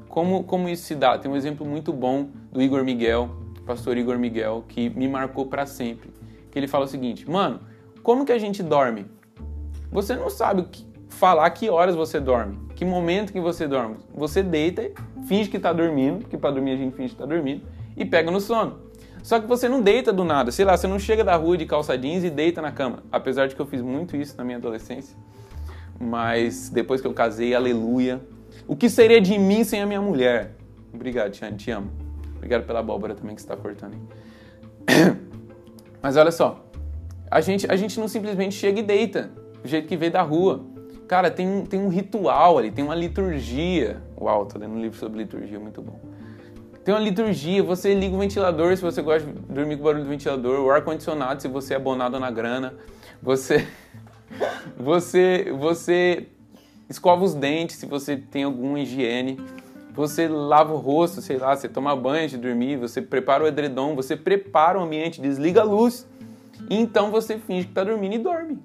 Como, 0.09 0.45
como 0.45 0.69
isso 0.69 0.85
se 0.85 0.95
dá? 0.95 1.19
Tem 1.19 1.31
um 1.31 1.37
exemplo 1.37 1.67
muito 1.67 1.93
bom 1.93 2.29
do 2.53 2.63
Igor 2.63 2.85
Miguel, 2.85 3.31
pastor 3.67 3.97
Igor 3.97 4.19
Miguel, 4.19 4.65
que 4.69 4.91
me 4.91 5.09
marcou 5.09 5.47
para 5.47 5.67
sempre. 5.67 6.11
Que 6.51 6.59
ele 6.59 6.69
fala 6.69 6.85
o 6.85 6.89
seguinte: 6.89 7.29
Mano, 7.29 7.61
como 8.03 8.25
que 8.25 8.31
a 8.31 8.39
gente 8.39 8.63
dorme? 8.63 9.07
Você 9.91 10.15
não 10.15 10.31
sabe 10.31 10.67
falar 11.09 11.49
que 11.51 11.69
horas 11.71 11.95
você 11.95 12.21
dorme, 12.21 12.59
que 12.75 12.85
momento 12.85 13.33
que 13.33 13.41
você 13.41 13.67
dorme. 13.67 13.97
Você 14.15 14.43
deita, 14.43 14.91
finge 15.27 15.49
que 15.49 15.57
está 15.57 15.73
dormindo, 15.73 16.21
porque 16.21 16.37
para 16.37 16.51
dormir 16.51 16.73
a 16.73 16.77
gente 16.77 16.95
finge 16.95 17.09
que 17.09 17.15
está 17.15 17.27
dormindo, 17.27 17.63
e 17.97 18.05
pega 18.05 18.31
no 18.31 18.41
sono. 18.41 18.79
Só 19.25 19.41
que 19.41 19.47
você 19.47 19.71
não 19.71 19.81
deita 19.81 20.13
do 20.13 20.23
nada, 20.23 20.53
sei 20.53 20.67
lá, 20.67 20.77
você 20.77 20.87
não 20.87 20.99
chega 20.99 21.25
da 21.25 21.35
rua 21.35 21.57
de 21.57 21.65
calça 21.65 21.97
jeans 21.97 22.23
e 22.25 22.29
deita 22.29 22.61
na 22.61 22.71
cama. 22.71 23.03
Apesar 23.11 23.49
de 23.49 23.55
que 23.55 23.61
eu 23.63 23.65
fiz 23.65 23.81
muito 23.81 24.15
isso 24.15 24.37
na 24.37 24.45
minha 24.45 24.59
adolescência. 24.59 25.17
Mas 25.99 26.69
depois 26.69 27.01
que 27.01 27.07
eu 27.07 27.15
casei, 27.15 27.55
aleluia. 27.55 28.21
O 28.69 28.77
que 28.77 28.91
seria 28.91 29.23
de 29.23 29.39
mim 29.39 29.65
sem 29.65 29.81
a 29.81 29.87
minha 29.87 30.03
mulher? 30.03 30.55
Obrigado, 30.93 31.33
Tiane, 31.33 31.57
te 31.57 31.71
amo. 31.71 31.91
Obrigado 32.37 32.67
pela 32.67 32.81
abóbora 32.81 33.15
também 33.15 33.35
que 33.35 33.41
você 33.41 33.47
está 33.47 33.57
cortando 33.57 33.95
aí. 33.95 35.17
Mas 36.03 36.19
olha 36.19 36.31
só, 36.31 36.63
a 37.31 37.41
gente, 37.41 37.67
a 37.73 37.77
gente 37.77 37.99
não 37.99 38.09
simplesmente 38.09 38.55
chega 38.55 38.81
e 38.81 38.83
deita, 38.83 39.31
do 39.63 39.67
jeito 39.67 39.89
que 39.89 39.97
veio 39.97 40.13
da 40.13 40.21
rua. 40.21 40.67
Cara, 41.09 41.31
tem, 41.31 41.65
tem 41.65 41.81
um 41.81 41.89
ritual 41.89 42.59
ali, 42.59 42.71
tem 42.71 42.85
uma 42.85 42.95
liturgia. 42.95 44.03
Uau, 44.21 44.45
tô 44.45 44.59
lendo 44.59 44.75
um 44.75 44.83
livro 44.83 44.99
sobre 44.99 45.17
liturgia, 45.17 45.59
muito 45.59 45.81
bom. 45.81 45.99
Tem 46.85 46.93
uma 46.93 47.01
liturgia, 47.01 47.63
você 47.63 47.95
liga 47.95 48.15
o 48.15 48.19
ventilador 48.19 48.77
se 48.77 48.83
você 48.83 49.01
gosta 49.01 49.27
de 49.27 49.39
dormir 49.41 49.77
com 49.77 49.83
o 49.83 49.85
barulho 49.85 50.05
do 50.05 50.11
ventilador, 50.11 50.61
o 50.61 50.71
ar-condicionado 50.71 51.41
se 51.41 51.49
você 51.49 51.73
é 51.73 51.77
abonado 51.77 52.21
na 52.21 52.31
grana, 52.31 52.75
você, 53.23 53.67
você, 54.77 55.51
você 55.59 56.27
escova 56.89 57.25
os 57.25 57.35
dentes 57.35 57.77
se 57.77 57.87
você 57.87 58.19
tem 58.19 58.45
alguma 58.45 58.79
higiene, 58.81 59.41
você 59.95 60.29
lava 60.29 60.75
o 60.75 60.77
rosto, 60.77 61.23
sei 61.23 61.39
lá, 61.39 61.57
você 61.57 61.69
toma 61.69 61.97
banho 61.97 62.29
de 62.29 62.37
dormir, 62.37 62.77
você 62.77 63.01
prepara 63.01 63.45
o 63.45 63.47
edredom, 63.47 63.95
você 63.95 64.15
prepara 64.15 64.79
o 64.79 64.83
ambiente, 64.83 65.23
desliga 65.23 65.63
a 65.63 65.65
luz, 65.65 66.07
e 66.69 66.77
então 66.77 67.11
você 67.11 67.39
finge 67.39 67.65
que 67.65 67.71
está 67.71 67.85
dormindo 67.85 68.15
e 68.15 68.19
dorme. 68.19 68.59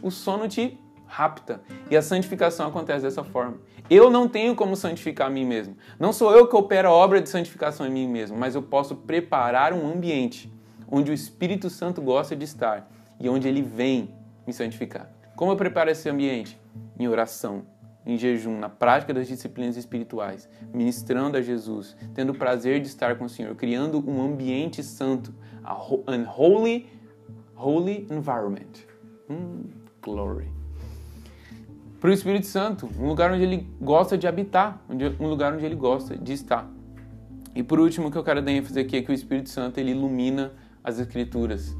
O 0.00 0.10
sono 0.10 0.46
te 0.46 0.78
rapta. 1.06 1.60
E 1.90 1.96
a 1.96 2.02
santificação 2.02 2.68
acontece 2.68 3.04
dessa 3.04 3.24
forma. 3.24 3.56
Eu 3.88 4.08
não 4.08 4.26
tenho 4.26 4.54
como 4.54 4.76
santificar 4.76 5.26
a 5.26 5.30
mim 5.30 5.44
mesmo. 5.44 5.76
Não 5.98 6.12
sou 6.12 6.34
eu 6.34 6.48
que 6.48 6.56
opero 6.56 6.88
a 6.88 6.92
obra 6.92 7.20
de 7.20 7.28
santificação 7.28 7.86
em 7.86 7.90
mim 7.90 8.08
mesmo, 8.08 8.36
mas 8.36 8.54
eu 8.54 8.62
posso 8.62 8.96
preparar 8.96 9.74
um 9.74 9.86
ambiente 9.86 10.50
onde 10.90 11.10
o 11.10 11.14
Espírito 11.14 11.68
Santo 11.68 12.00
gosta 12.00 12.34
de 12.34 12.44
estar 12.44 12.90
e 13.20 13.28
onde 13.28 13.46
ele 13.46 13.60
vem 13.60 14.14
me 14.46 14.52
santificar. 14.52 15.10
Como 15.36 15.52
eu 15.52 15.56
preparo 15.56 15.90
esse 15.90 16.08
ambiente? 16.08 16.58
Em 16.98 17.08
oração, 17.08 17.66
em 18.06 18.16
jejum, 18.16 18.58
na 18.58 18.68
prática 18.68 19.12
das 19.12 19.28
disciplinas 19.28 19.76
espirituais, 19.76 20.48
ministrando 20.72 21.36
a 21.36 21.42
Jesus, 21.42 21.96
tendo 22.14 22.30
o 22.30 22.38
prazer 22.38 22.80
de 22.80 22.86
estar 22.86 23.16
com 23.16 23.24
o 23.24 23.28
Senhor, 23.28 23.54
criando 23.54 24.02
um 24.08 24.22
ambiente 24.22 24.82
santo, 24.82 25.34
a 25.62 25.74
holy, 25.74 26.86
holy 27.56 28.06
environment. 28.10 28.84
Hum, 29.28 29.64
glory. 30.00 30.53
Para 32.04 32.10
o 32.10 32.12
Espírito 32.12 32.46
Santo, 32.46 32.86
um 32.98 33.08
lugar 33.08 33.32
onde 33.32 33.42
ele 33.42 33.66
gosta 33.80 34.18
de 34.18 34.26
habitar, 34.26 34.78
um 35.18 35.26
lugar 35.26 35.54
onde 35.54 35.64
ele 35.64 35.74
gosta 35.74 36.14
de 36.14 36.34
estar. 36.34 36.70
E 37.54 37.62
por 37.62 37.80
último, 37.80 38.08
o 38.08 38.10
que 38.10 38.18
eu 38.18 38.22
quero 38.22 38.42
dar 38.42 38.52
ênfase 38.52 38.78
aqui 38.78 38.98
é 38.98 39.00
que 39.00 39.10
o 39.10 39.14
Espírito 39.14 39.48
Santo 39.48 39.78
ele 39.78 39.92
ilumina 39.92 40.52
as 40.84 40.98
Escrituras, 40.98 41.74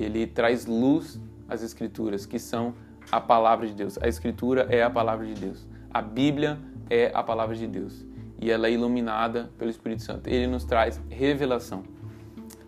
ele 0.00 0.26
traz 0.26 0.64
luz 0.64 1.20
às 1.46 1.62
Escrituras, 1.62 2.24
que 2.24 2.38
são 2.38 2.72
a 3.12 3.20
palavra 3.20 3.66
de 3.66 3.74
Deus. 3.74 3.98
A 4.00 4.08
Escritura 4.08 4.66
é 4.70 4.82
a 4.82 4.88
palavra 4.88 5.26
de 5.26 5.34
Deus. 5.34 5.66
A 5.92 6.00
Bíblia 6.00 6.58
é 6.88 7.10
a 7.12 7.22
palavra 7.22 7.54
de 7.54 7.66
Deus. 7.66 8.02
E 8.40 8.50
ela 8.50 8.68
é 8.68 8.72
iluminada 8.72 9.50
pelo 9.58 9.70
Espírito 9.70 10.02
Santo. 10.02 10.26
Ele 10.26 10.46
nos 10.46 10.64
traz 10.64 10.98
revelação. 11.10 11.82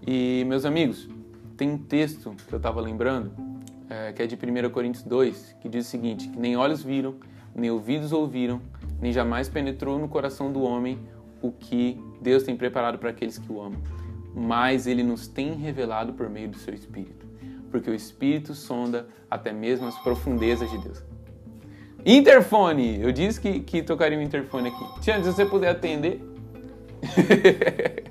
E, 0.07 0.45
meus 0.47 0.67
amigos, 0.67 1.09
tem 1.57 1.71
um 1.71 1.79
texto 1.79 2.37
que 2.47 2.53
eu 2.53 2.59
estava 2.59 2.83
lembrando, 2.83 3.33
é, 3.89 4.13
que 4.13 4.23
é 4.23 4.27
de 4.27 4.37
1 4.37 4.71
Coríntios 4.71 5.05
2, 5.05 5.57
que 5.61 5.69
diz 5.69 5.87
o 5.87 5.89
seguinte: 5.89 6.29
que 6.29 6.39
nem 6.39 6.57
olhos 6.57 6.83
viram, 6.83 7.17
nem 7.55 7.71
ouvidos 7.71 8.13
ouviram, 8.13 8.61
nem 9.01 9.13
jamais 9.13 9.49
penetrou 9.49 9.99
no 9.99 10.09
coração 10.09 10.53
do 10.53 10.63
homem 10.63 10.99
o 11.41 11.53
que 11.53 12.01
Deus 12.21 12.43
tem 12.43 12.57
preparado 12.57 12.99
para 12.99 13.11
aqueles 13.11 13.39
que 13.39 13.51
o 13.51 13.61
amam. 13.61 13.81
Mas 14.35 14.87
ele 14.87 15.03
nos 15.03 15.27
tem 15.27 15.55
revelado 15.55 16.13
por 16.13 16.29
meio 16.29 16.49
do 16.49 16.59
seu 16.59 16.75
Espírito 16.75 17.29
porque 17.71 17.91
o 17.91 17.95
Espírito 17.95 18.55
sonda 18.55 19.07
até 19.31 19.53
mesmo 19.53 19.87
as 19.87 19.99
profundezas 19.99 20.71
de 20.71 20.79
Deus. 20.79 21.03
Interfone! 22.05 23.01
Eu 23.01 23.13
disse 23.13 23.41
que, 23.41 23.61
que 23.61 23.83
tocaria 23.83 24.19
um 24.19 24.23
interfone 24.23 24.69
aqui. 24.69 25.01
Tiana, 25.01 25.25
se 25.25 25.33
você 25.33 25.45
puder 25.45 25.71
atender. 25.71 26.21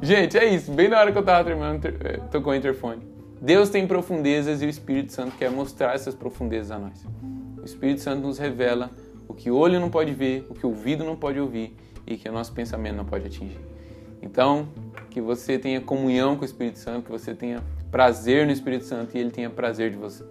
Gente, 0.00 0.38
é 0.38 0.44
isso. 0.46 0.72
Bem 0.72 0.88
na 0.88 0.98
hora 0.98 1.12
que 1.12 1.18
eu 1.18 1.20
estava 1.20 1.44
terminando, 1.44 1.84
eh, 1.86 2.20
tocou 2.30 2.52
o 2.52 2.56
interfone. 2.56 3.02
Deus 3.44 3.68
tem 3.68 3.86
profundezas 3.86 4.62
e 4.62 4.64
o 4.64 4.70
Espírito 4.70 5.12
Santo 5.12 5.36
quer 5.36 5.50
mostrar 5.50 5.94
essas 5.94 6.14
profundezas 6.14 6.70
a 6.70 6.78
nós. 6.78 7.04
O 7.58 7.62
Espírito 7.62 8.00
Santo 8.00 8.26
nos 8.26 8.38
revela 8.38 8.90
o 9.28 9.34
que 9.34 9.50
o 9.50 9.56
olho 9.56 9.78
não 9.78 9.90
pode 9.90 10.14
ver, 10.14 10.46
o 10.48 10.54
que 10.54 10.64
o 10.64 10.70
ouvido 10.70 11.04
não 11.04 11.14
pode 11.14 11.38
ouvir 11.38 11.76
e 12.06 12.16
que 12.16 12.26
o 12.26 12.32
nosso 12.32 12.54
pensamento 12.54 12.96
não 12.96 13.04
pode 13.04 13.26
atingir. 13.26 13.60
Então, 14.22 14.66
que 15.10 15.20
você 15.20 15.58
tenha 15.58 15.78
comunhão 15.78 16.36
com 16.36 16.42
o 16.42 16.44
Espírito 16.46 16.78
Santo, 16.78 17.04
que 17.04 17.10
você 17.10 17.34
tenha 17.34 17.62
prazer 17.90 18.46
no 18.46 18.52
Espírito 18.52 18.86
Santo 18.86 19.14
e 19.14 19.20
ele 19.20 19.30
tenha 19.30 19.50
prazer 19.50 19.90
de 19.90 19.98
você. 19.98 20.24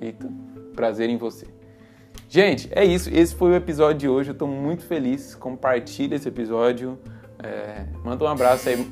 Eita, 0.00 0.26
prazer 0.74 1.10
em 1.10 1.18
você. 1.18 1.46
Gente, 2.26 2.70
é 2.72 2.86
isso. 2.86 3.10
Esse 3.12 3.34
foi 3.34 3.50
o 3.50 3.54
episódio 3.54 3.98
de 3.98 4.08
hoje. 4.08 4.30
Eu 4.30 4.32
estou 4.32 4.48
muito 4.48 4.82
feliz. 4.82 5.34
Compartilhe 5.34 6.14
esse 6.14 6.28
episódio. 6.28 6.98
É, 7.38 7.84
manda 8.02 8.24
um 8.24 8.28
abraço 8.28 8.66
aí. 8.70 8.90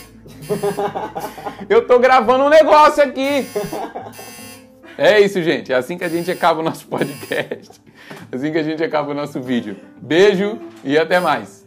Eu 1.68 1.86
tô 1.86 1.98
gravando 1.98 2.44
um 2.44 2.48
negócio 2.48 3.02
aqui. 3.02 3.46
É 4.96 5.20
isso, 5.20 5.42
gente. 5.42 5.72
É 5.72 5.76
assim 5.76 5.96
que 5.96 6.04
a 6.04 6.08
gente 6.08 6.30
acaba 6.30 6.60
o 6.60 6.62
nosso 6.62 6.86
podcast. 6.86 7.80
É 8.32 8.36
assim 8.36 8.50
que 8.50 8.58
a 8.58 8.62
gente 8.62 8.82
acaba 8.82 9.10
o 9.10 9.14
nosso 9.14 9.40
vídeo. 9.40 9.76
Beijo 10.00 10.58
e 10.82 10.98
até 10.98 11.20
mais. 11.20 11.66